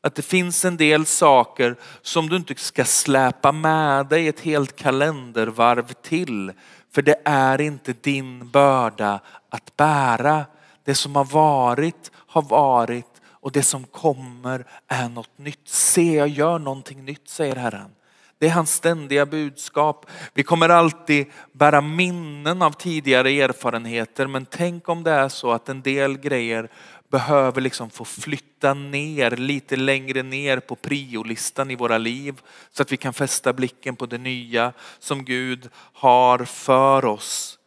Att 0.00 0.14
det 0.14 0.22
finns 0.22 0.64
en 0.64 0.76
del 0.76 1.06
saker 1.06 1.76
som 2.02 2.28
du 2.28 2.36
inte 2.36 2.54
ska 2.54 2.84
släpa 2.84 3.52
med 3.52 4.06
dig 4.06 4.28
ett 4.28 4.40
helt 4.40 4.76
kalendervarv 4.76 5.92
till. 5.92 6.52
För 6.94 7.02
det 7.02 7.20
är 7.24 7.60
inte 7.60 7.92
din 7.92 8.50
börda 8.50 9.20
att 9.50 9.76
bära. 9.76 10.46
Det 10.84 10.94
som 10.94 11.16
har 11.16 11.24
varit 11.24 12.10
har 12.14 12.42
varit 12.42 13.07
och 13.40 13.52
det 13.52 13.62
som 13.62 13.84
kommer 13.84 14.66
är 14.88 15.08
något 15.08 15.38
nytt. 15.38 15.68
Se, 15.68 16.14
jag 16.14 16.28
gör 16.28 16.58
någonting 16.58 17.04
nytt, 17.04 17.28
säger 17.28 17.56
Herren. 17.56 17.90
Det 18.38 18.46
är 18.46 18.50
hans 18.50 18.72
ständiga 18.72 19.26
budskap. 19.26 20.06
Vi 20.34 20.42
kommer 20.42 20.68
alltid 20.68 21.26
bära 21.52 21.80
minnen 21.80 22.62
av 22.62 22.70
tidigare 22.70 23.30
erfarenheter, 23.30 24.26
men 24.26 24.46
tänk 24.46 24.88
om 24.88 25.04
det 25.04 25.10
är 25.10 25.28
så 25.28 25.52
att 25.52 25.68
en 25.68 25.82
del 25.82 26.18
grejer 26.18 26.68
behöver 27.10 27.60
liksom 27.60 27.90
få 27.90 28.04
flytta 28.04 28.74
ner 28.74 29.30
lite 29.30 29.76
längre 29.76 30.22
ner 30.22 30.60
på 30.60 30.74
priolistan 30.74 31.70
i 31.70 31.76
våra 31.76 31.98
liv 31.98 32.40
så 32.70 32.82
att 32.82 32.92
vi 32.92 32.96
kan 32.96 33.14
fästa 33.14 33.52
blicken 33.52 33.96
på 33.96 34.06
det 34.06 34.18
nya 34.18 34.72
som 34.98 35.24
Gud 35.24 35.68
har 35.74 36.44
för 36.44 37.04
oss. 37.04 37.57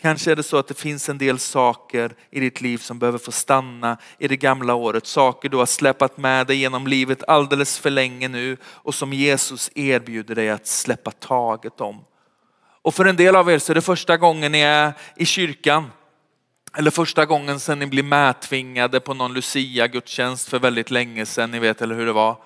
Kanske 0.00 0.30
är 0.30 0.36
det 0.36 0.42
så 0.42 0.56
att 0.56 0.68
det 0.68 0.78
finns 0.78 1.08
en 1.08 1.18
del 1.18 1.38
saker 1.38 2.14
i 2.30 2.40
ditt 2.40 2.60
liv 2.60 2.78
som 2.78 2.98
behöver 2.98 3.18
få 3.18 3.32
stanna 3.32 3.98
i 4.18 4.28
det 4.28 4.36
gamla 4.36 4.74
året. 4.74 5.06
Saker 5.06 5.48
du 5.48 5.56
har 5.56 5.66
släpat 5.66 6.18
med 6.18 6.46
dig 6.46 6.56
genom 6.56 6.86
livet 6.86 7.28
alldeles 7.28 7.78
för 7.78 7.90
länge 7.90 8.28
nu 8.28 8.56
och 8.64 8.94
som 8.94 9.12
Jesus 9.12 9.70
erbjuder 9.74 10.34
dig 10.34 10.50
att 10.50 10.66
släppa 10.66 11.10
taget 11.10 11.80
om. 11.80 12.04
Och 12.82 12.94
för 12.94 13.04
en 13.04 13.16
del 13.16 13.36
av 13.36 13.50
er 13.50 13.58
så 13.58 13.72
är 13.72 13.74
det 13.74 13.80
första 13.80 14.16
gången 14.16 14.52
ni 14.52 14.60
är 14.60 14.92
i 15.16 15.26
kyrkan. 15.26 15.90
Eller 16.76 16.90
första 16.90 17.26
gången 17.26 17.60
sedan 17.60 17.78
ni 17.78 17.86
blir 17.86 18.02
medtvingade 18.02 19.00
på 19.00 19.14
någon 19.14 19.34
Lucia-gudstjänst 19.34 20.48
för 20.48 20.58
väldigt 20.58 20.90
länge 20.90 21.26
sedan. 21.26 21.50
Ni 21.50 21.58
vet 21.58 21.82
eller 21.82 21.94
hur 21.94 22.06
det 22.06 22.12
var. 22.12 22.36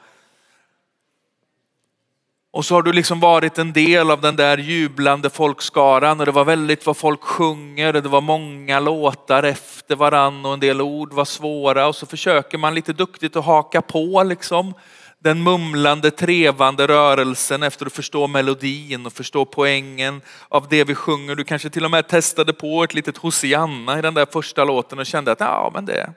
Och 2.54 2.64
så 2.64 2.74
har 2.74 2.82
du 2.82 2.92
liksom 2.92 3.20
varit 3.20 3.58
en 3.58 3.72
del 3.72 4.10
av 4.10 4.20
den 4.20 4.36
där 4.36 4.58
jublande 4.58 5.30
folkskaran 5.30 6.20
och 6.20 6.26
det 6.26 6.32
var 6.32 6.44
väldigt 6.44 6.86
vad 6.86 6.96
folk 6.96 7.22
sjunger 7.22 7.96
och 7.96 8.02
det 8.02 8.08
var 8.08 8.20
många 8.20 8.80
låtar 8.80 9.42
efter 9.42 9.96
varann 9.96 10.46
och 10.46 10.52
en 10.52 10.60
del 10.60 10.80
ord 10.80 11.12
var 11.12 11.24
svåra 11.24 11.86
och 11.86 11.96
så 11.96 12.06
försöker 12.06 12.58
man 12.58 12.74
lite 12.74 12.92
duktigt 12.92 13.36
att 13.36 13.44
haka 13.44 13.82
på 13.82 14.22
liksom 14.22 14.74
den 15.18 15.42
mumlande, 15.42 16.10
trevande 16.10 16.86
rörelsen 16.86 17.62
efter 17.62 17.86
att 17.86 17.92
förstå 17.92 18.26
melodin 18.26 19.06
och 19.06 19.12
förstå 19.12 19.44
poängen 19.44 20.20
av 20.48 20.68
det 20.68 20.84
vi 20.84 20.94
sjunger. 20.94 21.34
Du 21.34 21.44
kanske 21.44 21.70
till 21.70 21.84
och 21.84 21.90
med 21.90 22.08
testade 22.08 22.52
på 22.52 22.84
ett 22.84 22.94
litet 22.94 23.16
Hosianna 23.16 23.98
i 23.98 24.02
den 24.02 24.14
där 24.14 24.26
första 24.32 24.64
låten 24.64 24.98
och 24.98 25.06
kände 25.06 25.32
att 25.32 25.40
ja, 25.40 25.70
men 25.74 25.86
det, 25.86 26.12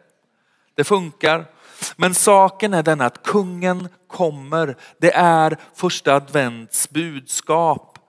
det 0.76 0.84
funkar. 0.84 1.46
Men 1.96 2.14
saken 2.14 2.74
är 2.74 2.84
den 2.84 3.02
att 3.02 3.24
kungen 3.24 3.90
kommer. 4.08 4.78
Det 4.98 5.16
är 5.16 5.58
första 5.76 6.16
advents 6.16 6.90
budskap. 6.90 8.00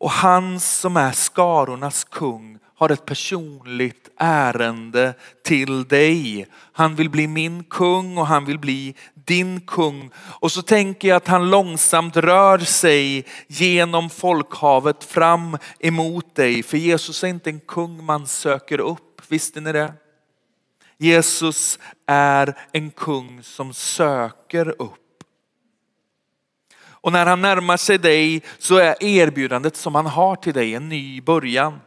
Och 0.00 0.10
han 0.10 0.60
som 0.60 0.96
är 0.96 1.12
skarornas 1.12 2.04
kung 2.04 2.58
har 2.78 2.90
ett 2.90 3.06
personligt 3.06 4.08
ärende 4.16 5.14
till 5.44 5.84
dig. 5.84 6.46
Han 6.72 6.94
vill 6.94 7.10
bli 7.10 7.26
min 7.26 7.64
kung 7.64 8.18
och 8.18 8.26
han 8.26 8.44
vill 8.44 8.58
bli 8.58 8.94
din 9.14 9.60
kung. 9.60 10.10
Och 10.16 10.52
så 10.52 10.62
tänker 10.62 11.08
jag 11.08 11.16
att 11.16 11.28
han 11.28 11.50
långsamt 11.50 12.16
rör 12.16 12.58
sig 12.58 13.26
genom 13.46 14.10
folkhavet 14.10 15.04
fram 15.04 15.58
emot 15.80 16.34
dig. 16.34 16.62
För 16.62 16.76
Jesus 16.76 17.24
är 17.24 17.28
inte 17.28 17.50
en 17.50 17.60
kung 17.60 18.04
man 18.04 18.26
söker 18.26 18.80
upp, 18.80 19.22
visste 19.28 19.60
ni 19.60 19.72
det? 19.72 19.92
Jesus 20.98 21.78
är 22.06 22.58
en 22.72 22.90
kung 22.90 23.42
som 23.42 23.72
söker 23.72 24.82
upp. 24.82 24.94
Och 27.00 27.12
när 27.12 27.26
han 27.26 27.40
närmar 27.40 27.76
sig 27.76 27.98
dig 27.98 28.42
så 28.58 28.76
är 28.76 29.04
erbjudandet 29.04 29.76
som 29.76 29.94
han 29.94 30.06
har 30.06 30.36
till 30.36 30.54
dig 30.54 30.74
en 30.74 30.88
ny 30.88 31.20
början. 31.20 31.80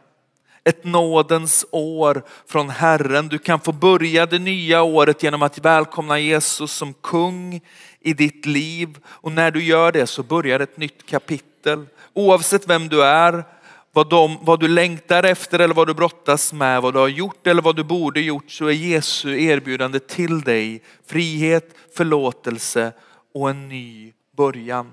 Ett 0.64 0.84
nådens 0.84 1.66
år 1.70 2.22
från 2.46 2.70
Herren. 2.70 3.28
Du 3.28 3.38
kan 3.38 3.60
få 3.60 3.72
börja 3.72 4.26
det 4.26 4.38
nya 4.38 4.82
året 4.82 5.22
genom 5.22 5.42
att 5.42 5.58
välkomna 5.58 6.18
Jesus 6.18 6.72
som 6.72 6.94
kung 6.94 7.60
i 8.00 8.12
ditt 8.12 8.46
liv. 8.46 8.98
Och 9.04 9.32
när 9.32 9.50
du 9.50 9.64
gör 9.64 9.92
det 9.92 10.06
så 10.06 10.22
börjar 10.22 10.60
ett 10.60 10.76
nytt 10.76 11.06
kapitel. 11.06 11.86
Oavsett 12.12 12.68
vem 12.68 12.88
du 12.88 13.04
är 13.04 13.44
vad, 13.92 14.08
de, 14.08 14.38
vad 14.42 14.60
du 14.60 14.68
längtar 14.68 15.22
efter 15.22 15.58
eller 15.58 15.74
vad 15.74 15.86
du 15.86 15.94
brottas 15.94 16.52
med, 16.52 16.82
vad 16.82 16.94
du 16.94 16.98
har 16.98 17.08
gjort 17.08 17.46
eller 17.46 17.62
vad 17.62 17.76
du 17.76 17.84
borde 17.84 18.20
gjort 18.20 18.50
så 18.50 18.66
är 18.66 18.72
Jesu 18.72 19.42
erbjudande 19.42 19.98
till 19.98 20.40
dig 20.40 20.82
frihet, 21.06 21.74
förlåtelse 21.96 22.92
och 23.34 23.50
en 23.50 23.68
ny 23.68 24.12
början. 24.36 24.92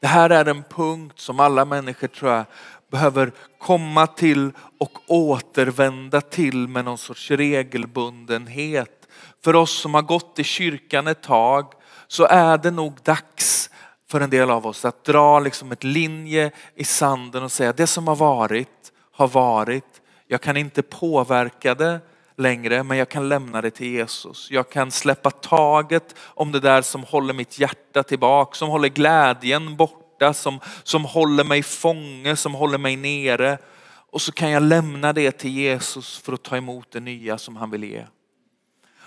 Det 0.00 0.06
här 0.06 0.30
är 0.30 0.44
en 0.44 0.62
punkt 0.62 1.20
som 1.20 1.40
alla 1.40 1.64
människor 1.64 2.08
tror 2.08 2.30
jag 2.30 2.44
behöver 2.90 3.32
komma 3.58 4.06
till 4.06 4.52
och 4.78 4.98
återvända 5.06 6.20
till 6.20 6.68
med 6.68 6.84
någon 6.84 6.98
sorts 6.98 7.30
regelbundenhet. 7.30 9.08
För 9.44 9.56
oss 9.56 9.80
som 9.80 9.94
har 9.94 10.02
gått 10.02 10.38
i 10.38 10.44
kyrkan 10.44 11.06
ett 11.06 11.22
tag 11.22 11.72
så 12.08 12.24
är 12.24 12.58
det 12.58 12.70
nog 12.70 12.94
dags 13.02 13.70
för 14.12 14.20
en 14.20 14.30
del 14.30 14.50
av 14.50 14.66
oss 14.66 14.84
att 14.84 15.04
dra 15.04 15.40
liksom 15.40 15.72
ett 15.72 15.84
linje 15.84 16.50
i 16.74 16.84
sanden 16.84 17.42
och 17.42 17.52
säga 17.52 17.72
det 17.72 17.86
som 17.86 18.08
har 18.08 18.16
varit 18.16 18.92
har 19.12 19.28
varit. 19.28 20.00
Jag 20.26 20.40
kan 20.40 20.56
inte 20.56 20.82
påverka 20.82 21.74
det 21.74 22.00
längre, 22.36 22.82
men 22.82 22.98
jag 22.98 23.08
kan 23.08 23.28
lämna 23.28 23.60
det 23.60 23.70
till 23.70 23.86
Jesus. 23.86 24.50
Jag 24.50 24.70
kan 24.70 24.90
släppa 24.90 25.30
taget 25.30 26.14
om 26.18 26.52
det 26.52 26.60
där 26.60 26.82
som 26.82 27.04
håller 27.04 27.34
mitt 27.34 27.58
hjärta 27.58 28.02
tillbaka, 28.02 28.54
som 28.54 28.68
håller 28.68 28.88
glädjen 28.88 29.76
borta, 29.76 30.34
som, 30.34 30.60
som 30.82 31.04
håller 31.04 31.44
mig 31.44 31.62
fånge, 31.62 32.36
som 32.36 32.54
håller 32.54 32.78
mig 32.78 32.96
nere. 32.96 33.58
Och 34.10 34.22
så 34.22 34.32
kan 34.32 34.50
jag 34.50 34.62
lämna 34.62 35.12
det 35.12 35.30
till 35.30 35.50
Jesus 35.50 36.18
för 36.18 36.32
att 36.32 36.42
ta 36.42 36.56
emot 36.56 36.90
det 36.90 37.00
nya 37.00 37.38
som 37.38 37.56
han 37.56 37.70
vill 37.70 37.84
ge. 37.84 38.04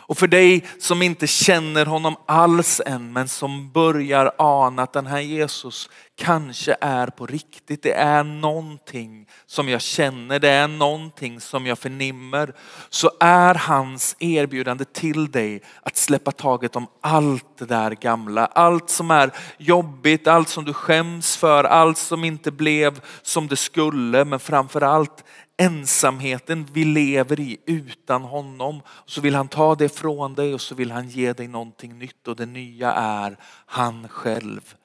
Och 0.08 0.18
för 0.18 0.28
dig 0.28 0.66
som 0.80 1.02
inte 1.02 1.28
känner 1.28 1.86
honom 1.86 2.16
alls 2.26 2.82
än 2.86 3.14
men 3.14 3.28
som 3.28 3.72
börjar 3.72 4.32
ana 4.38 4.84
att 4.84 4.94
den 4.94 5.06
här 5.06 5.20
Jesus 5.20 5.90
kanske 6.18 6.76
är 6.82 7.08
på 7.08 7.26
riktigt. 7.26 7.84
Det 7.84 7.94
är 7.94 8.24
någonting 8.24 9.28
som 9.46 9.70
jag 9.70 9.82
känner, 9.82 10.40
det 10.40 10.50
är 10.50 10.68
någonting 10.68 11.42
som 11.42 11.66
jag 11.66 11.80
förnimmer. 11.80 12.54
Så 12.90 13.12
är 13.20 13.56
hans 13.56 14.16
erbjudande 14.20 14.86
till 14.86 15.32
dig 15.32 15.62
att 15.82 15.98
släppa 15.98 16.32
taget 16.32 16.76
om 16.76 16.88
allt 17.02 17.58
det 17.58 17.66
där 17.66 17.92
gamla. 17.92 18.46
Allt 18.46 18.90
som 18.90 19.12
är 19.12 19.32
jobbigt, 19.58 20.28
allt 20.28 20.50
som 20.50 20.66
du 20.66 20.74
skäms 20.74 21.38
för, 21.38 21.64
allt 21.64 21.98
som 21.98 22.24
inte 22.24 22.52
blev 22.52 23.02
som 23.22 23.48
det 23.48 23.56
skulle. 23.56 24.26
Men 24.26 24.40
framför 24.40 24.82
allt 24.82 25.24
ensamheten 25.58 26.68
vi 26.74 26.86
lever 26.86 27.40
i 27.40 27.58
utan 27.66 28.22
honom. 28.22 28.82
Så 29.06 29.22
vill 29.22 29.36
han 29.36 29.48
ta 29.48 29.76
det 29.76 29.90
från 29.90 30.36
dig 30.36 30.54
och 30.54 30.62
så 30.62 30.76
vill 30.76 30.92
han 30.92 31.10
ge 31.10 31.34
dig 31.34 31.48
någonting 31.48 32.00
nytt 32.00 32.28
och 32.28 32.36
det 32.36 32.46
nya 32.46 32.92
är 32.92 33.38
han 33.66 34.08
själv. 34.08 34.76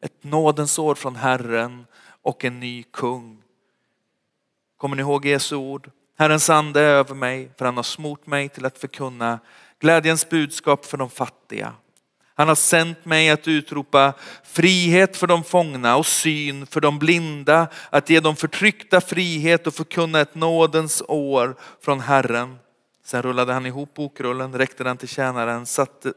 Ett 0.00 0.24
nådens 0.24 0.78
år 0.78 0.94
från 0.94 1.16
Herren 1.16 1.86
och 2.22 2.44
en 2.44 2.60
ny 2.60 2.82
kung. 2.82 3.42
Kommer 4.76 4.96
ni 4.96 5.02
ihåg 5.02 5.26
Jesu 5.26 5.56
ord? 5.56 5.90
Herrens 6.18 6.50
ande 6.50 6.80
är 6.80 6.84
över 6.84 7.14
mig 7.14 7.50
för 7.58 7.64
han 7.64 7.76
har 7.76 7.82
smort 7.82 8.26
mig 8.26 8.48
till 8.48 8.66
att 8.66 8.78
förkunna 8.78 9.38
glädjens 9.78 10.28
budskap 10.28 10.84
för 10.84 10.96
de 10.96 11.10
fattiga. 11.10 11.72
Han 12.40 12.48
har 12.48 12.54
sänt 12.54 13.04
mig 13.04 13.30
att 13.30 13.48
utropa 13.48 14.12
frihet 14.42 15.16
för 15.16 15.26
de 15.26 15.44
fångna 15.44 15.96
och 15.96 16.06
syn 16.06 16.66
för 16.66 16.80
de 16.80 16.98
blinda, 16.98 17.68
att 17.90 18.10
ge 18.10 18.20
de 18.20 18.36
förtryckta 18.36 19.00
frihet 19.00 19.66
och 19.66 19.74
förkunna 19.74 20.20
ett 20.20 20.34
nådens 20.34 21.02
år 21.08 21.56
från 21.80 22.00
Herren. 22.00 22.58
Sen 23.04 23.22
rullade 23.22 23.52
han 23.52 23.66
ihop 23.66 23.94
bokrullen, 23.94 24.58
räckte 24.58 24.84
den 24.84 24.96
till 24.96 25.08
tjänaren 25.08 25.66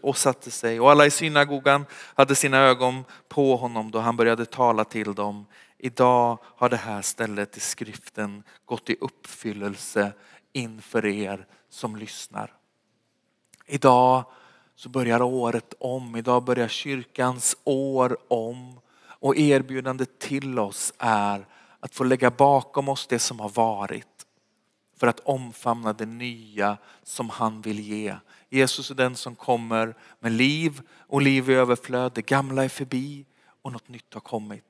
och 0.01 0.17
satte 0.17 0.51
sig. 0.51 0.79
Och 0.79 0.91
alla 0.91 1.05
i 1.05 1.12
synagogan 1.12 1.86
hade 2.15 2.36
sina 2.36 2.57
ögon 2.57 3.03
på 3.29 3.55
honom 3.55 3.91
då 3.91 3.99
han 3.99 4.17
började 4.17 4.45
tala 4.45 4.83
till 4.83 5.13
dem. 5.13 5.45
Idag 5.77 6.38
har 6.55 6.69
det 6.69 6.77
här 6.77 7.01
stället 7.01 7.57
i 7.57 7.59
skriften 7.59 8.43
gått 8.65 8.89
i 8.89 8.97
uppfyllelse 9.01 10.12
inför 10.53 11.05
er 11.05 11.45
som 11.69 11.95
lyssnar. 11.95 12.53
Idag 13.67 14.25
så 14.75 14.89
börjar 14.89 15.21
året 15.21 15.73
om. 15.79 16.15
Idag 16.15 16.43
börjar 16.43 16.67
kyrkans 16.67 17.57
år 17.63 18.17
om. 18.27 18.79
Och 19.05 19.38
erbjudandet 19.38 20.19
till 20.19 20.59
oss 20.59 20.93
är 20.97 21.47
att 21.79 21.95
få 21.95 22.03
lägga 22.03 22.31
bakom 22.31 22.89
oss 22.89 23.07
det 23.07 23.19
som 23.19 23.39
har 23.39 23.49
varit 23.49 24.07
för 24.99 25.07
att 25.07 25.19
omfamna 25.19 25.93
det 25.93 26.05
nya 26.05 26.77
som 27.03 27.29
han 27.29 27.62
vill 27.62 27.79
ge. 27.79 28.15
Jesus 28.49 28.91
är 28.91 28.95
den 28.95 29.15
som 29.15 29.36
kommer 29.36 29.95
med 30.19 30.31
liv 30.31 30.81
och 31.07 31.21
liv 31.21 31.49
i 31.49 31.53
överflöd. 31.53 32.12
Det 32.15 32.25
gamla 32.25 32.63
är 32.63 32.69
förbi 32.69 33.25
och 33.62 33.71
något 33.71 33.88
nytt 33.88 34.13
har 34.13 34.21
kommit. 34.21 34.63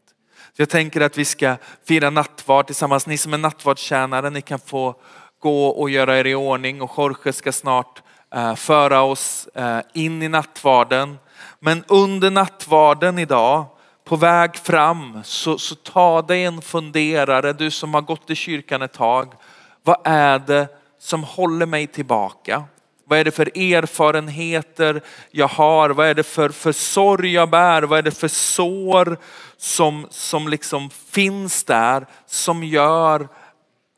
Så 0.54 0.62
jag 0.62 0.70
tänker 0.70 1.02
att 1.02 1.18
vi 1.18 1.26
ska 1.26 1.58
fira 1.84 2.10
nattvard 2.10 2.66
tillsammans. 2.66 3.08
Ni 3.08 3.18
som 3.18 3.34
är 3.34 3.38
nattvardstjänare, 3.38 4.30
ni 4.30 4.42
kan 4.42 4.60
få 4.60 4.96
gå 5.40 5.68
och 5.68 5.90
göra 5.90 6.20
er 6.20 6.28
i 6.28 6.36
ordning 6.36 6.82
och 6.82 6.92
Jorge 6.98 7.34
ska 7.34 7.52
snart 7.52 8.04
Eh, 8.34 8.56
föra 8.56 9.02
oss 9.02 9.48
eh, 9.48 9.80
in 9.94 10.22
i 10.22 10.28
nattvarden. 10.28 11.18
Men 11.60 11.84
under 11.88 12.32
nattvarden 12.32 13.20
idag, 13.20 13.66
på 14.06 14.16
väg 14.16 14.56
fram, 14.56 15.22
så, 15.24 15.58
så 15.58 15.76
ta 15.76 16.22
dig 16.22 16.44
en 16.44 16.62
funderare, 16.62 17.54
du 17.54 17.72
som 17.72 17.94
har 17.94 18.02
gått 18.02 18.30
i 18.30 18.36
kyrkan 18.36 18.82
ett 18.82 18.94
tag. 18.94 19.34
Vad 19.84 19.98
är 20.04 20.40
det 20.40 20.68
som 21.00 21.24
håller 21.24 21.66
mig 21.66 21.88
tillbaka? 21.88 22.64
Vad 23.06 23.20
är 23.20 23.24
det 23.24 23.32
för 23.32 23.58
erfarenheter 23.58 25.02
jag 25.32 25.48
har? 25.48 25.90
Vad 25.90 26.08
är 26.08 26.14
det 26.14 26.24
för, 26.24 26.50
för 26.50 26.72
sorg 26.72 27.34
jag 27.34 27.50
bär? 27.50 27.82
Vad 27.82 28.00
är 28.00 28.04
det 28.04 28.20
för 28.20 28.28
sår 28.28 29.18
som, 29.58 30.08
som 30.10 30.48
liksom 30.48 30.90
finns 30.90 31.64
där 31.64 32.06
som 32.26 32.64
gör 32.64 33.28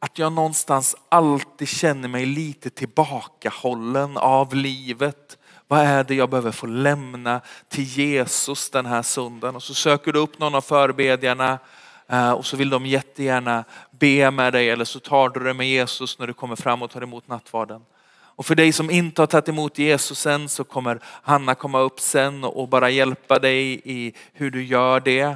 att 0.06 0.20
jag 0.20 0.34
någonstans 0.34 0.96
alltid 1.10 1.68
känner 1.68 2.08
mig 2.08 2.26
lite 2.26 2.70
tillbakahållen 2.70 4.18
av 4.18 4.56
livet. 4.56 5.38
Vad 5.68 5.80
är 5.80 6.04
det 6.04 6.16
jag 6.16 6.30
behöver 6.30 6.52
få 6.52 6.68
lämna 6.68 7.42
till 7.70 7.84
Jesus 7.84 8.70
den 8.70 8.86
här 8.86 9.02
söndagen? 9.02 9.56
Och 9.56 9.64
så 9.64 9.74
söker 9.74 10.14
du 10.14 10.20
upp 10.20 10.40
någon 10.40 10.56
av 10.56 10.62
förbedjarna 10.62 11.60
eh, 12.08 12.32
och 12.32 12.46
så 12.46 12.58
vill 12.58 12.70
de 12.70 12.86
jättegärna 12.86 13.64
be 14.00 14.32
med 14.32 14.54
dig 14.54 14.70
eller 14.70 14.86
så 14.86 15.00
tar 15.00 15.30
du 15.30 15.40
det 15.40 15.54
med 15.54 15.68
Jesus 15.68 16.20
när 16.20 16.28
du 16.28 16.34
kommer 16.34 16.56
fram 16.56 16.82
och 16.82 16.92
tar 16.92 17.02
emot 17.02 17.28
nattvarden. 17.28 17.82
Och 18.16 18.46
för 18.46 18.56
dig 18.56 18.72
som 18.72 18.90
inte 18.90 19.22
har 19.22 19.28
tagit 19.28 19.50
emot 19.50 19.78
Jesus 19.78 20.26
än 20.26 20.50
så 20.50 20.64
kommer 20.64 21.00
Hanna 21.04 21.56
komma 21.56 21.80
upp 21.80 22.00
sen 22.00 22.44
och 22.44 22.70
bara 22.70 22.90
hjälpa 22.90 23.40
dig 23.40 23.82
i 23.84 24.14
hur 24.34 24.52
du 24.52 24.64
gör 24.64 25.00
det. 25.00 25.36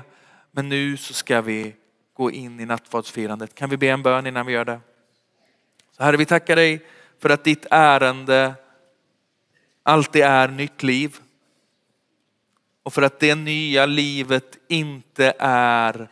Men 0.51 0.69
nu 0.69 0.97
så 0.97 1.13
ska 1.13 1.41
vi 1.41 1.75
gå 2.19 2.31
in 2.31 2.59
i 2.59 2.65
nattvardsfirandet. 2.65 3.55
Kan 3.55 3.69
vi 3.69 3.77
be 3.77 3.87
en 3.87 4.03
bön 4.03 4.27
innan 4.27 4.45
vi 4.45 4.53
gör 4.53 4.65
det? 4.65 4.79
Så 5.97 6.03
Herre, 6.03 6.17
vi 6.17 6.25
tackar 6.25 6.55
dig 6.55 6.85
för 7.19 7.29
att 7.29 7.43
ditt 7.43 7.65
ärende 7.71 8.53
alltid 9.83 10.21
är 10.21 10.47
nytt 10.47 10.83
liv. 10.83 11.17
Och 12.83 12.93
för 12.93 13.01
att 13.01 13.19
det 13.19 13.35
nya 13.35 13.85
livet 13.85 14.57
inte 14.67 15.33
är 15.39 16.09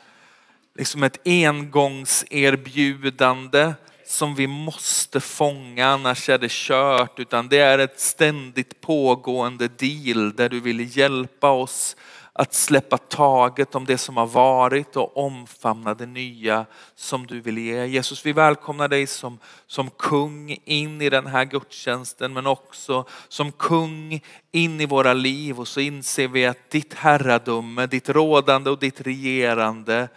liksom 0.75 1.03
ett 1.03 1.19
engångserbjudande 1.25 3.73
som 4.05 4.35
vi 4.35 4.47
måste 4.47 5.19
fånga 5.19 5.87
annars 5.87 6.29
är 6.29 6.37
det 6.37 6.51
kört. 6.51 7.19
Utan 7.19 7.47
det 7.47 7.59
är 7.59 7.79
ett 7.79 7.99
ständigt 7.99 8.81
pågående 8.81 9.67
deal 9.67 10.35
där 10.35 10.49
du 10.49 10.59
vill 10.59 10.97
hjälpa 10.97 11.49
oss 11.49 11.95
att 12.37 12.53
släppa 12.53 12.97
taget 12.97 13.75
om 13.75 13.85
det 13.85 13.97
som 13.97 14.17
har 14.17 14.27
varit 14.27 14.95
och 14.95 15.17
omfamna 15.17 15.93
det 15.93 16.05
nya 16.05 16.65
som 16.95 17.27
du 17.27 17.41
vill 17.41 17.57
ge. 17.57 17.85
Jesus, 17.85 18.25
vi 18.25 18.33
välkomnar 18.33 18.87
dig 18.87 19.07
som, 19.07 19.39
som 19.67 19.89
kung 19.89 20.57
in 20.65 21.01
i 21.01 21.09
den 21.09 21.27
här 21.27 21.45
gudstjänsten 21.45 22.33
men 22.33 22.47
också 22.47 23.05
som 23.27 23.51
kung 23.51 24.21
in 24.51 24.81
i 24.81 24.85
våra 24.85 25.13
liv 25.13 25.59
och 25.59 25.67
så 25.67 25.79
inser 25.79 26.27
vi 26.27 26.45
att 26.45 26.69
ditt 26.69 26.93
herradöme, 26.93 27.87
ditt 27.87 28.09
rådande 28.09 28.69
och 28.69 28.79
ditt 28.79 29.01
regerande 29.01 30.07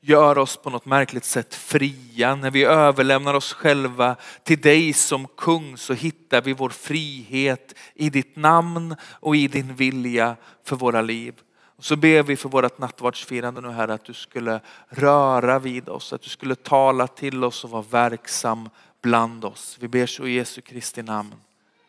gör 0.00 0.38
oss 0.38 0.56
på 0.56 0.70
något 0.70 0.86
märkligt 0.86 1.24
sätt 1.24 1.54
fria. 1.54 2.34
När 2.34 2.50
vi 2.50 2.64
överlämnar 2.64 3.34
oss 3.34 3.52
själva 3.52 4.16
till 4.42 4.60
dig 4.60 4.92
som 4.92 5.26
kung 5.26 5.76
så 5.76 5.94
hittar 5.94 6.42
vi 6.42 6.52
vår 6.52 6.70
frihet 6.70 7.74
i 7.94 8.10
ditt 8.10 8.36
namn 8.36 8.96
och 9.02 9.36
i 9.36 9.48
din 9.48 9.74
vilja 9.74 10.36
för 10.64 10.76
våra 10.76 11.02
liv. 11.02 11.34
Och 11.78 11.84
så 11.84 11.96
ber 11.96 12.22
vi 12.22 12.36
för 12.36 12.48
vårt 12.48 12.78
nattvardsfirande 12.78 13.60
nu 13.60 13.70
här 13.70 13.88
att 13.88 14.04
du 14.04 14.14
skulle 14.14 14.60
röra 14.88 15.58
vid 15.58 15.88
oss, 15.88 16.12
att 16.12 16.22
du 16.22 16.30
skulle 16.30 16.54
tala 16.54 17.06
till 17.06 17.44
oss 17.44 17.64
och 17.64 17.70
vara 17.70 17.82
verksam 17.82 18.68
bland 19.02 19.44
oss. 19.44 19.76
Vi 19.80 19.88
ber 19.88 20.06
så 20.06 20.26
i 20.26 20.32
Jesu 20.32 20.60
Kristi 20.60 21.02
namn. 21.02 21.34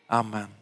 Amen. 0.07 0.58